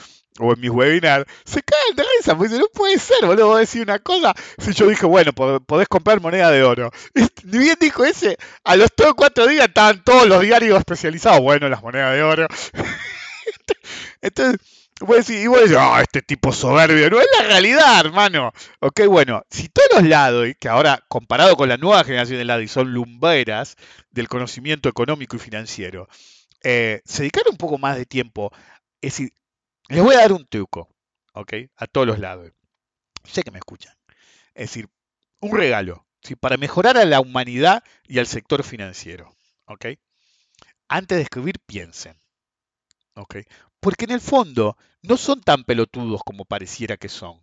[0.40, 3.60] o en mis webinars, se cagan de risa, porque dicen, no puede ser, boludo, vos
[3.60, 4.34] decís una cosa.
[4.58, 6.90] Si yo dije, bueno, pod- podés comprar moneda de oro.
[7.44, 11.40] Ni bien dijo ese, a los tres o cuatro días estaban todos los diarios especializados,
[11.40, 12.46] bueno, las monedas de oro.
[14.22, 14.60] Entonces,
[15.00, 18.52] Decís, y vos decís, "Ah, este tipo soberbio, no es la realidad, hermano.
[18.80, 22.70] Ok, bueno, si todos los lados, que ahora comparado con la nueva generación de lados
[22.70, 23.76] son lumberas
[24.10, 26.08] del conocimiento económico y financiero,
[26.62, 28.52] eh, se dedicaron un poco más de tiempo.
[29.00, 29.32] Es decir,
[29.88, 30.88] les voy a dar un truco,
[31.34, 32.52] ok, a todos los lados.
[33.24, 33.94] Sé que me escuchan.
[34.54, 34.88] Es decir,
[35.40, 36.36] un regalo, ¿sí?
[36.36, 39.34] para mejorar a la humanidad y al sector financiero,
[39.66, 39.86] ok.
[40.88, 42.16] Antes de escribir, piensen.
[43.16, 43.36] ¿ok?
[43.84, 47.42] Porque en el fondo no son tan pelotudos como pareciera que son.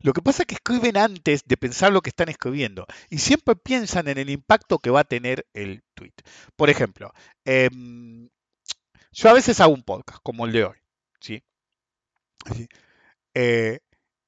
[0.00, 3.56] Lo que pasa es que escriben antes de pensar lo que están escribiendo y siempre
[3.56, 6.12] piensan en el impacto que va a tener el tweet.
[6.54, 7.14] Por ejemplo,
[7.46, 8.28] em,
[9.10, 10.76] yo a veces hago un podcast como el de hoy.
[11.18, 11.42] ¿sí?
[13.32, 13.80] Eh,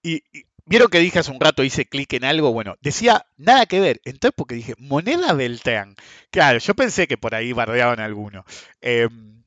[0.02, 3.66] y, y vieron que dije hace un rato, hice clic en algo, bueno, decía nada
[3.66, 4.00] que ver.
[4.04, 5.96] Entonces, porque dije, moneda Beltrán.
[6.30, 8.46] Claro, yo pensé que por ahí bardeaban alguno.
[8.80, 9.39] Em,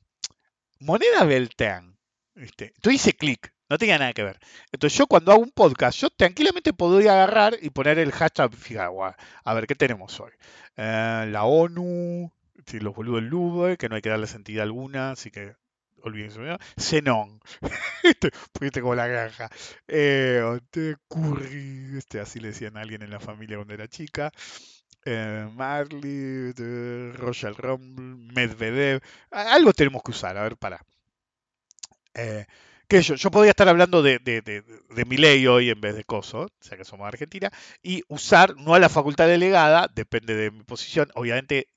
[0.84, 1.98] moneda Beltrán.
[2.36, 2.74] ¿viste?
[2.76, 4.40] Entonces hice clic, no tenía nada que ver.
[4.72, 9.16] Entonces yo cuando hago un podcast, yo tranquilamente podría agarrar y poner el hashtag, gua-
[9.44, 10.32] a ver, ¿qué tenemos hoy?
[10.78, 12.32] Eh, la ONU,
[12.80, 15.56] los boludos del Louvre, que no hay que darle sentido alguna, así que
[16.02, 16.40] olvídense.
[16.40, 16.58] ¿no?
[16.80, 17.40] Zenón,
[18.04, 19.50] este, pusiste como la granja.
[19.88, 24.32] Eh, este, Curry, este, así le decían a alguien en la familia cuando era chica.
[25.06, 29.01] Eh, Marley, de Royal Rumble, Medvedev.
[29.32, 30.80] Algo tenemos que usar, a ver, para.
[32.14, 32.45] Eh,
[32.89, 36.47] sé yo, podría estar hablando de, de, de, de Milei hoy en vez de Coso,
[36.62, 37.51] ya que somos Argentina,
[37.82, 41.70] y usar no a la facultad delegada, depende de mi posición, obviamente,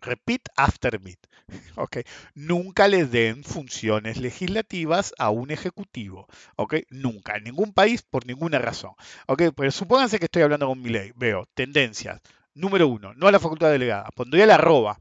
[0.00, 1.16] repeat after me,
[1.76, 1.98] ¿ok?
[2.34, 6.26] Nunca le den funciones legislativas a un ejecutivo,
[6.56, 6.76] ¿ok?
[6.90, 8.92] Nunca, en ningún país, por ninguna razón,
[9.26, 9.42] ¿ok?
[9.54, 12.20] Pero supónganse que estoy hablando con Milei, veo tendencias,
[12.54, 14.98] número uno, no a la facultad delegada, pondría la arroba,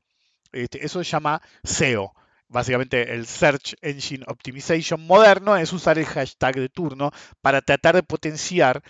[0.52, 2.14] este, eso se llama SEO.
[2.48, 8.04] Básicamente el Search Engine Optimization moderno es usar el hashtag de turno para tratar de
[8.04, 8.84] potenciar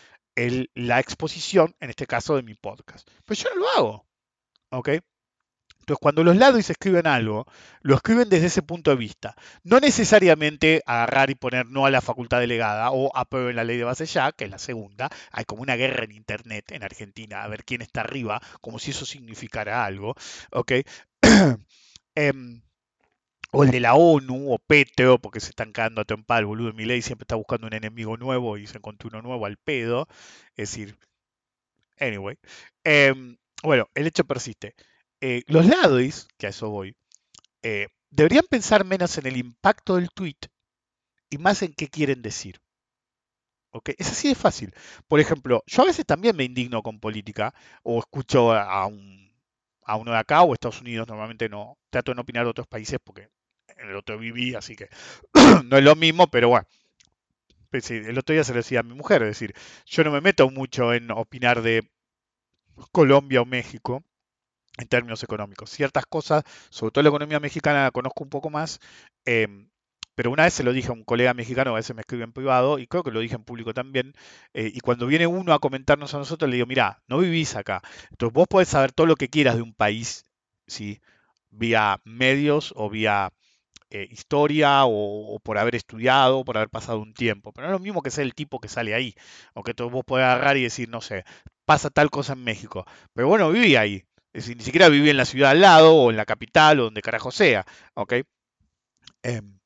[0.74, 3.08] la exposición, en este caso de mi podcast.
[3.24, 4.06] Pero yo no lo hago.
[4.72, 4.90] ¿ok?
[5.82, 7.46] Entonces, cuando los lados escriben algo,
[7.82, 9.36] lo escriben desde ese punto de vista.
[9.64, 13.84] No necesariamente agarrar y poner no a la facultad delegada o aprueben la ley de
[13.84, 15.10] base ya, que es la segunda.
[15.32, 18.92] Hay como una guerra en Internet en Argentina, a ver quién está arriba, como si
[18.92, 20.16] eso significara algo.
[20.52, 20.72] ¿ok?
[22.16, 22.62] Em,
[23.54, 26.68] o el de la ONU, o Petro, porque se están cagando a trompa, el boludo
[26.68, 30.08] de Milei siempre está buscando un enemigo nuevo y se encontró uno nuevo al pedo.
[30.56, 30.98] Es decir,
[32.00, 32.38] anyway.
[32.84, 34.76] Em, bueno, el hecho persiste.
[35.22, 36.96] Eh, los ladis, que a eso voy,
[37.62, 40.38] eh, deberían pensar menos en el impacto del tweet
[41.30, 42.60] y más en qué quieren decir.
[43.72, 43.92] ¿ok?
[43.98, 44.74] Es así de fácil.
[45.08, 47.54] Por ejemplo, yo a veces también me indigno con política
[47.84, 49.32] o escucho a un,
[49.84, 52.68] a uno de acá o Estados Unidos, normalmente no, trato de no opinar de otros
[52.68, 53.30] países porque
[53.78, 54.90] en el otro viví, así que
[55.66, 56.68] no es lo mismo, pero bueno.
[57.70, 59.56] Pues el otro día se lo decía a mi mujer, es decir,
[59.86, 61.90] yo no me meto mucho en opinar de
[62.92, 64.04] Colombia o México
[64.78, 65.70] en términos económicos.
[65.70, 68.80] Ciertas cosas, sobre todo la economía mexicana, la conozco un poco más,
[69.26, 69.70] em,
[70.16, 72.34] pero una vez se lo dije a un colega mexicano, a veces me escribe en
[72.34, 74.14] privado, y creo que lo dije en público también,
[74.54, 77.82] eh, y cuando viene uno a comentarnos a nosotros, le digo, mirá, no vivís acá,
[78.12, 80.26] entonces vos podés saber todo lo que quieras de un país,
[80.68, 81.02] ¿sí?
[81.52, 83.32] vía medios o vía
[83.92, 87.52] eh, historia o, por haber estudiado o por haber pasado un tiempo.
[87.52, 89.16] Pero no es lo mismo que ser el tipo que sale ahí.
[89.54, 91.26] O que vos podés agarrar y decir, no sé,
[91.66, 92.86] pasa tal cosa en México.
[93.14, 94.04] Pero bueno, viví ahí.
[94.34, 96.84] Es decir, ni siquiera viví en la ciudad al lado o en la capital o
[96.86, 97.66] donde carajo sea.
[97.96, 98.14] ¿Ok?
[99.24, 99.60] Em,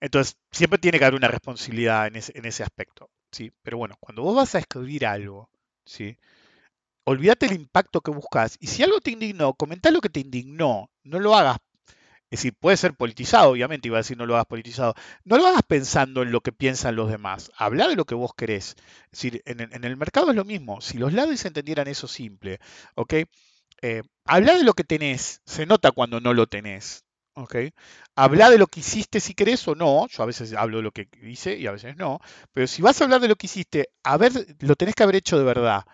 [0.00, 3.10] entonces, siempre tiene que haber una responsabilidad en ese, aspecto.
[3.30, 3.52] ¿sí?
[3.62, 5.48] Pero bueno, cuando vos vas a escribir algo,
[5.84, 6.18] ¿sí?
[7.04, 8.56] olvídate el impacto que buscas.
[8.60, 10.90] Y si algo te indignó, comentá lo que te indignó.
[11.04, 11.58] No lo hagas
[12.32, 14.94] es decir, puede ser politizado, obviamente, iba a decir no lo hagas politizado.
[15.24, 17.52] No lo hagas pensando en lo que piensan los demás.
[17.56, 18.76] Habla de lo que vos querés.
[19.12, 20.80] Es decir, en, el- mercado es lo mismo.
[20.80, 22.58] Si los lados entendieran eso simple,
[22.96, 23.14] ¿ok?
[23.82, 25.42] Eh, habla de lo que tenés.
[25.46, 27.04] Se nota cuando no lo tenés.
[27.34, 27.56] ¿Ok?
[28.14, 30.06] Habla de lo que hiciste si querés o no.
[30.08, 32.18] Yo a veces hablo de lo que hice y a veces no.
[32.52, 35.16] Pero si vas a hablar de lo que hiciste, a ver, lo tenés que haber
[35.16, 35.84] hecho de verdad.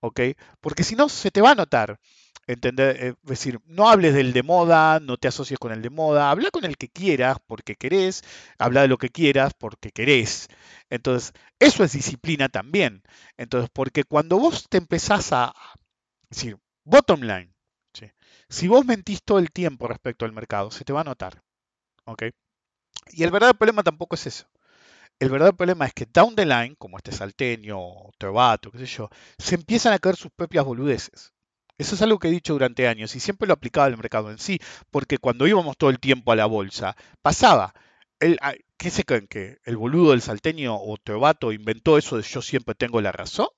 [0.00, 0.20] ¿Ok?
[0.60, 1.98] Porque si no, se te va a notar.
[2.46, 5.90] Entender, eh, es decir, no hables del de moda, no te asocies con el de
[5.90, 8.22] moda, habla con el que quieras porque querés,
[8.58, 10.48] habla de lo que quieras porque querés.
[10.90, 13.02] Entonces, eso es disciplina también.
[13.36, 15.54] Entonces, porque cuando vos te empezás a,
[16.30, 17.52] decir, bottom line,
[18.48, 21.42] si vos mentís todo el tiempo respecto al mercado, se te va a notar.
[22.08, 22.22] ¿ok?
[23.12, 24.46] Y el verdadero problema tampoco es eso.
[25.18, 28.86] El verdadero problema es que down the line, como este salteño, o Trovato, qué sé
[28.86, 31.34] yo, se empiezan a caer sus propias boludeces.
[31.78, 34.38] Eso es algo que he dicho durante años y siempre lo aplicaba al mercado en
[34.38, 34.58] sí,
[34.90, 37.72] porque cuando íbamos todo el tiempo a la bolsa, pasaba.
[38.20, 39.26] El- a- ¿qué se creen?
[39.28, 43.48] ¿Que el boludo del salteño o Teobato inventó eso de yo siempre tengo la razón?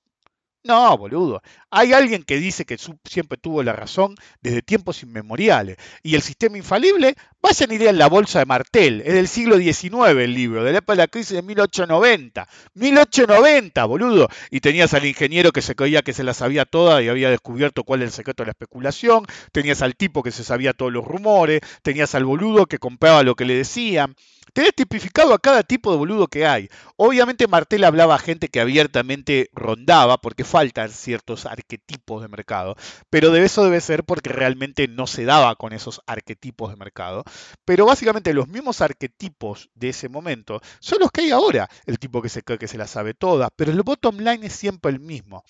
[0.63, 1.41] No, boludo.
[1.71, 5.77] Hay alguien que dice que siempre tuvo la razón desde tiempos inmemoriales.
[6.03, 9.01] Y el sistema infalible, vayan a ir la bolsa de Martel.
[9.03, 12.47] Es del siglo XIX el libro, de la época de la crisis de 1890.
[12.75, 14.29] 1890, boludo.
[14.51, 17.83] Y tenías al ingeniero que se creía que se la sabía toda y había descubierto
[17.83, 19.25] cuál es el secreto de la especulación.
[19.51, 21.61] Tenías al tipo que se sabía todos los rumores.
[21.81, 24.15] Tenías al boludo que compraba lo que le decían.
[24.53, 26.69] Tenés tipificado a cada tipo de boludo que hay.
[26.97, 32.75] Obviamente Martel hablaba a gente que abiertamente rondaba, porque faltan ciertos arquetipos de mercado,
[33.09, 37.23] pero de eso debe ser porque realmente no se daba con esos arquetipos de mercado.
[37.63, 41.69] Pero básicamente los mismos arquetipos de ese momento son los que hay ahora.
[41.85, 44.53] El tipo que se cree que se la sabe toda, pero el bottom line es
[44.53, 45.43] siempre el mismo.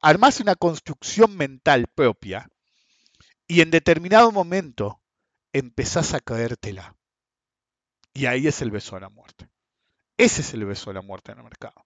[0.00, 2.48] Armás una construcción mental propia
[3.46, 5.00] y en determinado momento
[5.52, 6.97] empezás a creértela.
[8.14, 9.48] Y ahí es el beso a la muerte.
[10.16, 11.84] Ese es el beso a la muerte en el mercado.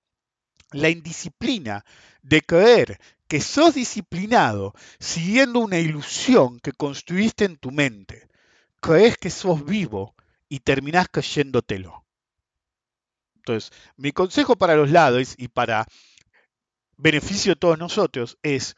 [0.70, 1.84] La indisciplina
[2.22, 2.98] de creer
[3.28, 8.28] que sos disciplinado siguiendo una ilusión que construiste en tu mente.
[8.80, 10.14] Crees que sos vivo
[10.48, 12.04] y terminás creyéndotelo.
[13.36, 15.86] Entonces, mi consejo para los lados y para
[16.96, 18.76] beneficio de todos nosotros es,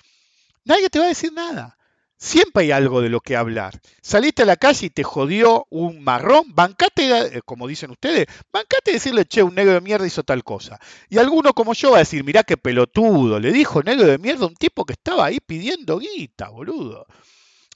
[0.65, 1.77] nadie te va a decir nada.
[2.25, 3.79] Siempre hay algo de lo que hablar.
[4.01, 8.93] Saliste a la calle y te jodió un marrón, bancate, eh, como dicen ustedes, bancate
[8.93, 10.81] y decirle, che, un negro de mierda hizo tal cosa.
[11.11, 14.47] Y alguno como yo va a decir, mirá qué pelotudo, le dijo negro de mierda
[14.47, 17.07] a un tipo que estaba ahí pidiendo guita, boludo.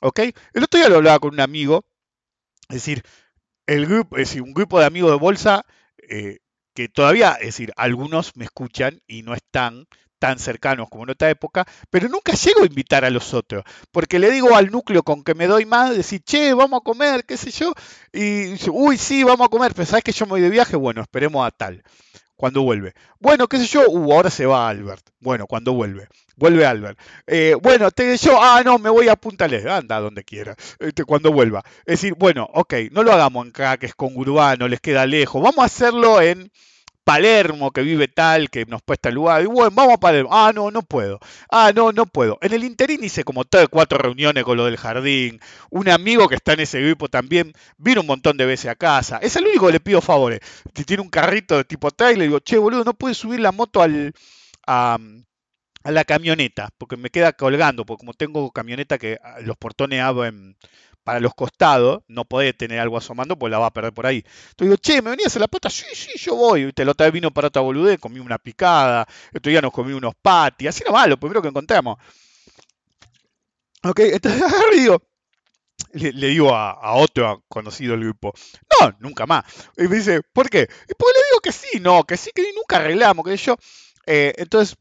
[0.01, 0.21] ¿Ok?
[0.55, 1.85] El otro día lo hablaba con un amigo,
[2.71, 3.03] es decir,
[3.67, 5.67] el grupo, es un grupo de amigos de bolsa
[6.09, 6.39] eh,
[6.73, 9.87] que todavía, es decir, algunos me escuchan y no están
[10.19, 14.19] tan cercanos como en otra época, pero nunca llego a invitar a los otros, porque
[14.19, 17.37] le digo al núcleo con que me doy más, decir, che, vamos a comer, qué
[17.37, 17.73] sé yo,
[18.13, 21.01] y uy, sí, vamos a comer, pero sabes que yo me voy de viaje, bueno,
[21.01, 21.83] esperemos a tal,
[22.37, 22.95] cuando vuelve.
[23.19, 26.09] Bueno, qué sé yo, uh, ahora se va Albert, bueno, cuando vuelve.
[26.37, 26.97] Vuelve Albert.
[27.27, 31.05] Eh, bueno, te yo, ah, no, me voy a Punta Del anda donde quiera, este,
[31.05, 31.65] cuando vuelva.
[31.81, 35.05] Es decir, bueno, ok, no lo hagamos en acá, que es con Urbano, les queda
[35.05, 36.53] lejos, vamos a hacerlo en
[37.09, 39.43] Palermo, que vive tal, que nos presta el lugar.
[39.43, 40.29] Y bueno, vamos a Palermo.
[40.31, 41.19] Ah, no, no puedo.
[41.51, 42.37] Ah, no, no puedo.
[42.43, 45.41] En el interín hice como tres, cuatro reuniones con lo del jardín.
[45.71, 49.19] Un amigo que está en ese grupo también vino un montón de veces a casa.
[49.23, 50.41] Es el único que le pido favores.
[50.75, 53.53] Si tiene un carrito de tipo trailer, le digo, che, boludo, no puedes subir la
[53.53, 54.13] moto al,
[54.67, 54.99] a,
[55.85, 60.03] a la camioneta, porque me queda colgando, porque como tengo camioneta que ah, los portones
[60.03, 60.57] abren
[61.09, 64.19] para los costados, no podés tener algo asomando, pues la va a perder por ahí.
[64.51, 65.71] Entonces digo, che, ¿me venías a la pata?
[65.71, 66.71] Sí, sí, yo voy.
[66.75, 70.15] Te lo otra vino para otra boludez, comí una picada, el otro nos comí unos
[70.21, 71.97] patis, así nomás, lo primero que encontramos.
[73.85, 74.43] Ok, entonces
[74.77, 75.03] digo,
[75.95, 78.35] le, digo a, a otro conocido del grupo,
[78.79, 79.47] no, nunca más.
[79.79, 80.69] Y me dice, ¿por qué?
[80.91, 83.57] Y porque le digo que sí, no, que sí, que nunca arreglamos, que yo.
[84.05, 84.77] Eh, entonces,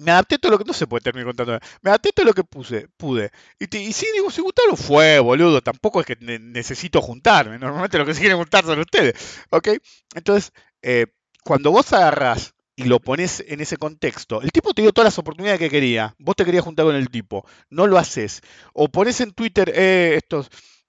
[0.00, 0.64] me adapté todo lo que.
[0.64, 1.58] No se puede terminar contando.
[1.82, 3.30] Me adapté todo lo que puse, pude.
[3.58, 5.60] Y, te- sí, digo, si gustaron fue, boludo.
[5.62, 7.58] Tampoco es que ne- necesito juntarme.
[7.58, 9.14] Normalmente lo que se quieren juntar son ustedes.
[9.50, 9.68] ¿Ok?
[10.14, 11.06] Entonces, eh,
[11.44, 15.18] cuando vos agarrás y lo pones en ese contexto, el tipo te dio todas las
[15.18, 16.14] oportunidades que quería.
[16.18, 17.46] Vos te querías juntar con el tipo.
[17.70, 18.40] No lo haces.
[18.72, 20.48] O pones en Twitter eh, estos.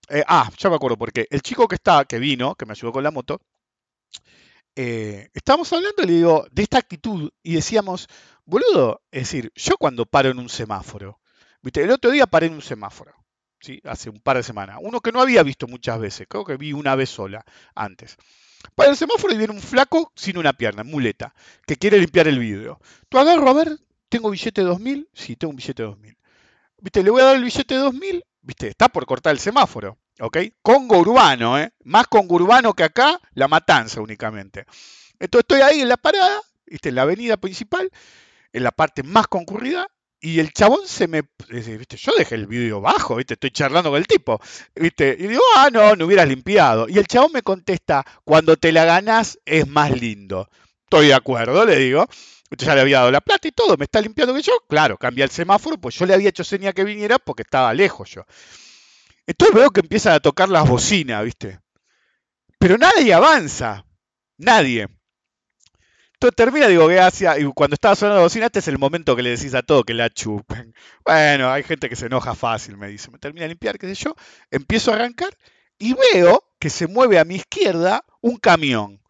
[0.10, 2.92] eh, ah, ya me acuerdo, porque el chico que está, que vino, que me ayudó
[2.92, 3.40] con la moto,
[4.76, 8.08] eh, estábamos hablando, le digo, de esta actitud y decíamos,
[8.46, 11.20] boludo, es decir, yo cuando paro en un semáforo,
[11.62, 13.14] viste, el otro día paré en un semáforo,
[13.60, 13.82] ¿sí?
[13.84, 16.74] hace un par de semanas, uno que no había visto muchas veces, creo que vi
[16.74, 17.44] una vez sola
[17.74, 18.18] antes.
[18.74, 21.34] Para el semáforo y viene un flaco sin una pierna, muleta,
[21.68, 22.80] que quiere limpiar el vidrio.
[23.10, 23.78] Tú agarro, a ver,
[24.10, 25.10] ¿tengo billete de 2000?
[25.14, 26.18] Sí, tengo un billete de 2000.
[26.80, 27.04] ¿Viste?
[27.04, 28.68] Le voy a dar el billete de 2000, ¿viste?
[28.68, 30.38] Está por cortar el semáforo, ¿ok?
[30.62, 31.74] Congo urbano, ¿eh?
[31.84, 34.66] Más Congo urbano que acá, la matanza únicamente.
[35.20, 36.90] Entonces estoy ahí en la parada, ¿viste?
[36.90, 37.90] En la avenida principal,
[38.56, 39.88] en la parte más concurrida,
[40.20, 41.24] y el chabón se me...
[41.50, 41.98] ¿viste?
[41.98, 43.36] Yo dejé el vídeo bajo, ¿viste?
[43.36, 44.40] Estoy charlando con el tipo,
[44.74, 45.16] ¿viste?
[45.20, 46.88] Y digo, ah, no, no hubieras limpiado.
[46.90, 50.50] Y el chabón me contesta, cuando te la ganás es más lindo.
[50.84, 52.08] Estoy de acuerdo, le digo.
[52.50, 54.54] Entonces ya le había dado la plata y todo, me está limpiando que yo.
[54.68, 58.10] Claro, cambia el semáforo, pues yo le había hecho seña que viniera porque estaba lejos
[58.10, 58.24] yo.
[59.28, 61.60] Entonces veo que empiezan a tocar las bocinas, ¿viste?
[62.58, 63.86] Pero nadie avanza.
[64.38, 64.88] Nadie.
[66.36, 67.40] Termina, digo, gracias.
[67.40, 69.84] Y cuando estaba sonando la bocina, este es el momento que le decís a todo
[69.84, 70.74] que la chupen.
[71.06, 73.12] Bueno, hay gente que se enoja fácil, me dice.
[73.12, 74.16] Me termina de limpiar, qué sé yo.
[74.52, 75.38] Empiezo a arrancar
[75.78, 79.02] y veo que se mueve a mi izquierda un camión.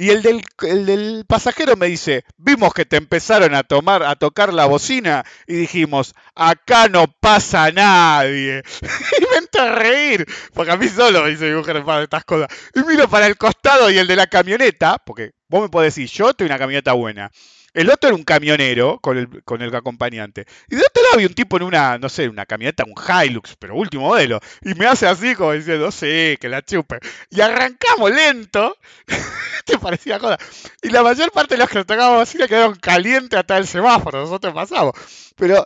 [0.00, 4.16] Y el del, el del pasajero me dice, vimos que te empezaron a tomar, a
[4.16, 8.62] tocar la bocina y dijimos, acá no pasa nadie.
[8.80, 12.24] y me entré a reír, porque a mí solo me dice mi mujer para estas
[12.24, 12.48] cosas.
[12.74, 16.08] Y miro para el costado y el de la camioneta, porque vos me podés decir,
[16.08, 17.30] yo tengo una camioneta buena.
[17.72, 20.46] El otro era un camionero con el, con el acompañante.
[20.68, 23.56] Y de otro lado había un tipo en una, no sé, una camioneta, un Hilux,
[23.58, 24.40] pero último modelo.
[24.62, 26.98] Y me hace así como diciendo, sí, que la chupe.
[27.30, 28.76] Y arrancamos lento.
[29.64, 30.38] Te parecía cosa.
[30.82, 33.66] Y la mayor parte de los que nos tocábamos así le quedaron calientes hasta el
[33.66, 34.20] semáforo.
[34.20, 34.94] Nosotros pasamos.
[35.36, 35.64] Pero,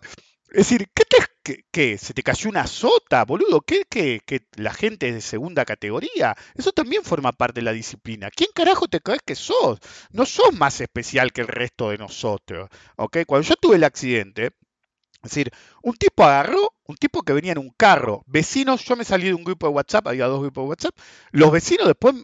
[0.50, 1.98] es decir, ¿qué te, qué?
[1.98, 3.60] ¿Se te cayó una sota, boludo?
[3.60, 6.36] ¿Qué, qué, qué la gente es de segunda categoría?
[6.54, 8.30] Eso también forma parte de la disciplina.
[8.30, 9.78] ¿Quién carajo te crees que sos?
[10.10, 12.68] No sos más especial que el resto de nosotros.
[12.96, 13.18] ¿Ok?
[13.26, 15.50] Cuando yo tuve el accidente, es decir,
[15.82, 19.34] un tipo agarró, un tipo que venía en un carro, vecinos, yo me salí de
[19.34, 20.98] un grupo de WhatsApp, había dos grupos de WhatsApp,
[21.30, 22.14] los vecinos después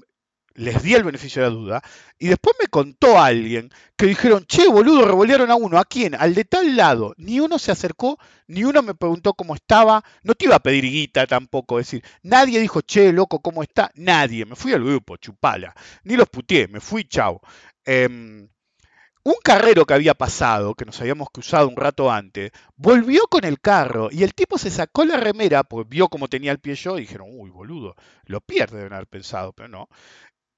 [0.60, 1.82] les di el beneficio de la duda,
[2.18, 6.14] y después me contó alguien que dijeron, che, boludo, revolearon a uno, ¿a quién?
[6.14, 7.14] Al de tal lado.
[7.16, 10.84] Ni uno se acercó, ni uno me preguntó cómo estaba, no te iba a pedir
[10.84, 13.90] guita tampoco, es decir, nadie dijo, che, loco, ¿cómo está?
[13.94, 17.40] Nadie, me fui al grupo, chupala, ni los puteé, me fui, chao.
[17.84, 18.48] Em,
[19.22, 23.60] un carrero que había pasado, que nos habíamos cruzado un rato antes, volvió con el
[23.60, 26.96] carro y el tipo se sacó la remera, pues vio cómo tenía el pie yo
[26.96, 29.88] y dijeron, uy, boludo, lo pierde, deben haber pensado, pero no.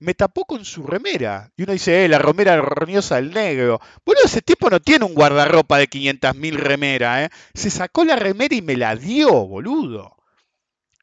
[0.03, 1.53] Me tapó con su remera.
[1.57, 3.81] Y uno dice, eh, la remera roñosa del negro.
[4.05, 7.31] Bueno, ese tipo no tiene un guardarropa de 500.000 remeras, ¿eh?
[7.55, 10.17] Se sacó la remera y me la dio, boludo.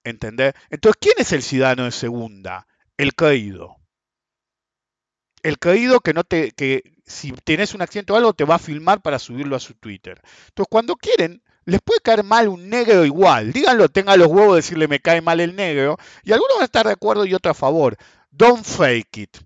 [0.04, 0.54] ¿Entendés?
[0.70, 2.68] Entonces, ¿quién es el ciudadano de segunda?
[2.98, 3.78] El caído.
[5.44, 8.60] El caído que no te, que si tenés un accidente o algo, te va a
[8.60, 10.22] filmar para subirlo a su Twitter.
[10.50, 13.54] Entonces, cuando quieren, les puede caer mal un negro igual.
[13.54, 15.98] Díganlo, tengan los huevos de decirle me cae mal el negro.
[16.24, 17.96] Y algunos van a estar de acuerdo y otros a favor.
[18.32, 19.38] Don't fake it.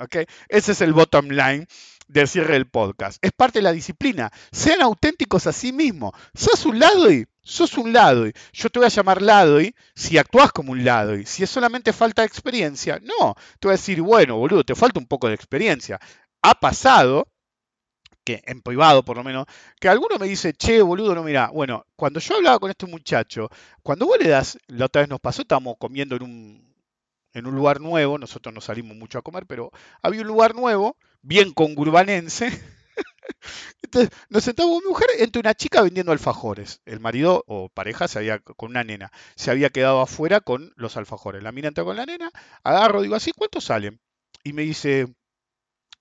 [0.00, 0.28] ¿Ok?
[0.48, 1.66] Ese es el bottom line
[2.08, 3.18] del cierre del podcast.
[3.24, 4.30] Es parte de la disciplina.
[4.50, 6.12] Sean auténticos a sí mismos.
[6.34, 8.26] Sos un lado y sos un lado.
[8.52, 11.50] Yo te voy a llamar lado y si actúas como un lado y si es
[11.50, 13.34] solamente falta de experiencia, no.
[13.58, 15.98] Te voy a decir, bueno, boludo, te falta un poco de experiencia.
[16.42, 17.28] Ha pasado
[18.24, 19.46] que en privado por lo menos,
[19.80, 23.48] que alguno me dice, che, boludo, no mira, bueno, cuando yo hablaba con este muchacho,
[23.82, 26.71] cuando vos le das, la otra vez nos pasó, estábamos comiendo en un,
[27.34, 29.70] en un lugar nuevo, nosotros no salimos mucho a comer, pero
[30.02, 32.50] había un lugar nuevo, bien congurbanense.
[33.82, 36.80] Entonces nos sentamos mi mujer entre una chica vendiendo alfajores.
[36.84, 40.96] El marido o pareja se había, con una nena, se había quedado afuera con los
[40.96, 41.42] alfajores.
[41.42, 42.30] La mina entra con la nena,
[42.64, 44.00] agarro, digo así, ¿cuántos salen?
[44.44, 45.14] Y me dice,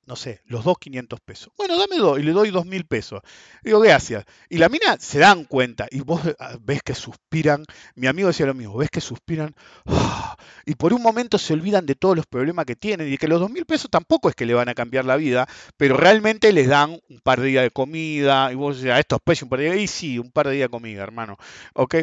[0.06, 1.54] no sé, los dos 500 pesos.
[1.58, 3.22] Bueno, dame dos y le doy dos mil pesos.
[3.64, 4.26] Digo, gracias.
[4.49, 7.66] Y la mina se dan cuenta y vos ah, ves que suspiran.
[7.95, 9.56] Mi amigo decía lo mismo, ves que suspiran.
[10.66, 13.39] Y por un momento se olvidan de todos los problemas que tienen y que los
[13.39, 16.68] dos mil pesos tampoco es que le van a cambiar la vida, pero realmente les
[16.68, 19.60] dan un par de días de comida y vos decís, a estos precios un par
[19.60, 19.78] de días.
[19.78, 21.38] Y sí, un par de días de comida, hermano.
[21.74, 21.95] ¿Ok?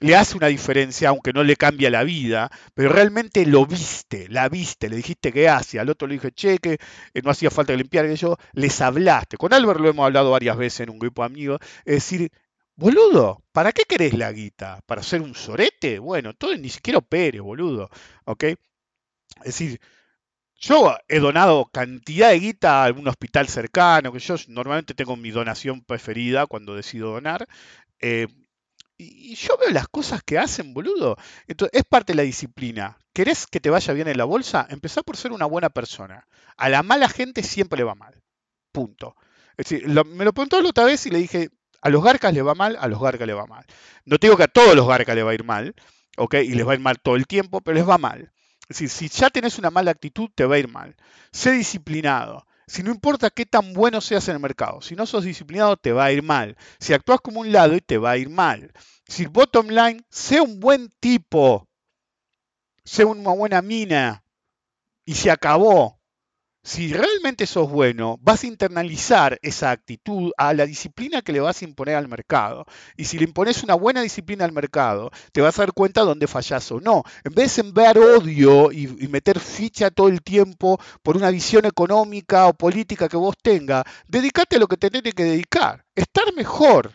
[0.00, 4.48] Le hace una diferencia, aunque no le cambia la vida, pero realmente lo viste, la
[4.48, 6.74] viste, le dijiste que hace, al otro le dije, che, que
[7.14, 9.36] eh, no hacía falta limpiar, que yo, les hablaste.
[9.36, 12.30] Con Albert lo hemos hablado varias veces en un grupo de amigos, es decir,
[12.76, 14.80] boludo, ¿para qué querés la guita?
[14.86, 15.98] ¿Para ser un sorete?
[16.00, 17.88] Bueno, todo ni siquiera opere, boludo,
[18.24, 18.44] ¿ok?
[18.44, 18.56] Es
[19.44, 19.80] decir,
[20.56, 25.30] yo he donado cantidad de guita a algún hospital cercano, que yo normalmente tengo mi
[25.30, 27.46] donación preferida cuando decido donar.
[28.00, 28.28] eh,
[28.96, 31.16] y yo veo las cosas que hacen, boludo.
[31.46, 32.96] Entonces, es parte de la disciplina.
[33.12, 34.66] ¿Querés que te vaya bien en la bolsa?
[34.70, 36.26] Empezá por ser una buena persona.
[36.56, 38.22] A la mala gente siempre le va mal.
[38.72, 39.16] Punto.
[39.56, 42.42] Es decir, me lo preguntó la otra vez y le dije, a los garcas le
[42.42, 43.64] va mal, a los garcas le va mal.
[44.04, 45.74] No te digo que a todos los garcas le va a ir mal,
[46.16, 46.34] ¿ok?
[46.34, 48.32] Y les va a ir mal todo el tiempo, pero les va mal.
[48.68, 50.96] Es decir, si ya tenés una mala actitud, te va a ir mal.
[51.30, 52.46] Sé disciplinado.
[52.66, 55.92] Si no importa qué tan bueno seas en el mercado, si no sos disciplinado, te
[55.92, 56.56] va a ir mal.
[56.78, 58.72] Si actúas como un lado y te va a ir mal.
[59.06, 61.68] Si bottom line, sé un buen tipo,
[62.84, 64.24] sé una buena mina
[65.04, 66.00] y se acabó.
[66.66, 71.60] Si realmente sos bueno, vas a internalizar esa actitud a la disciplina que le vas
[71.60, 72.64] a imponer al mercado.
[72.96, 76.26] Y si le impones una buena disciplina al mercado, te vas a dar cuenta dónde
[76.26, 77.02] fallás o no.
[77.22, 82.46] En vez de sembrar odio y, meter ficha todo el tiempo por una visión económica
[82.46, 85.84] o política que vos tengas, dedicate a lo que te tenés que dedicar.
[85.94, 86.94] Estar mejor.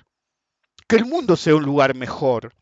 [0.88, 2.54] Que el mundo sea un lugar mejor.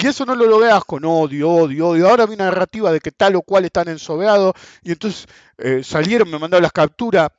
[0.00, 2.08] Y eso no lo logras con odio, odio, odio.
[2.08, 5.26] Ahora hay una narrativa de que tal o cual están ensobeados y entonces
[5.58, 7.30] eh, salieron, me mandaron las capturas,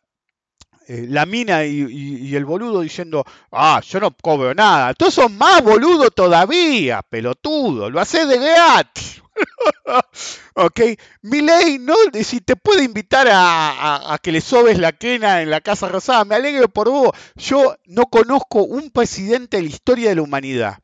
[0.87, 4.93] eh, la mina y, el boludo diciendo, ah, yo no cobro nada.
[4.95, 9.21] Tú sos más boludo todavía, pelotudo, lo haces de gratis.
[10.55, 10.79] ¿Ok?
[11.21, 15.41] Mi ley no, si te puede invitar a, a- a que le sobes la quena
[15.41, 17.11] en la Casa Rosada, me alegro por vos.
[17.35, 20.79] Yo no conozco un presidente de la historia de la humanidad.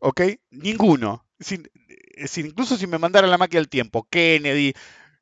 [0.00, 0.22] ¿Ok?
[0.50, 1.24] Ninguno.
[1.38, 1.70] Decir,
[2.36, 4.74] incluso si me mandara la máquina del tiempo, Kennedy,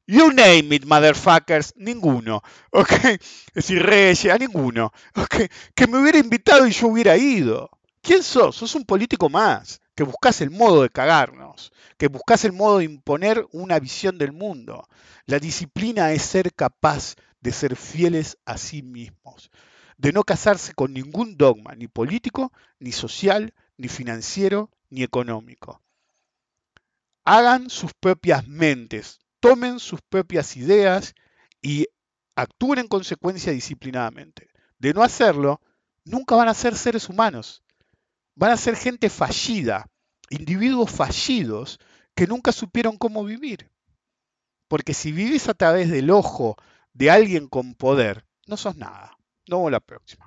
[0.07, 2.43] you name it, motherfuckers, ninguno.
[2.71, 2.91] ¿Ok?
[3.55, 4.93] Es decir, a ninguno.
[5.15, 5.51] ¿Ok?
[5.75, 7.71] Que me hubiera invitado y yo hubiera ido.
[8.03, 8.55] ¿Quién sos?
[8.55, 12.85] Sos un político más, que buscas el modo de cagarnos, que buscas el modo de
[12.85, 14.89] imponer una visión del mundo.
[15.25, 19.51] La disciplina es ser capaz de ser fieles a sí mismos,
[19.97, 25.83] de no casarse con ningún dogma, ni político, ni social, ni financiero, ni económico.
[27.25, 31.15] Hagan sus propias mentes, tomen sus propias ideas
[31.61, 31.87] y
[32.37, 34.49] actúen en consecuencia disciplinadamente.
[34.79, 35.61] De no hacerlo,
[36.05, 37.63] nunca van a ser seres humanos.
[38.35, 39.87] Van a ser gente fallida,
[40.31, 41.81] individuos fallidos
[42.15, 43.71] que nunca supieron cómo vivir.
[44.69, 46.57] Porque si vivís a través del ojo
[46.93, 49.17] de alguien con poder, no sos nada.
[49.47, 50.26] Nos vemos la próxima.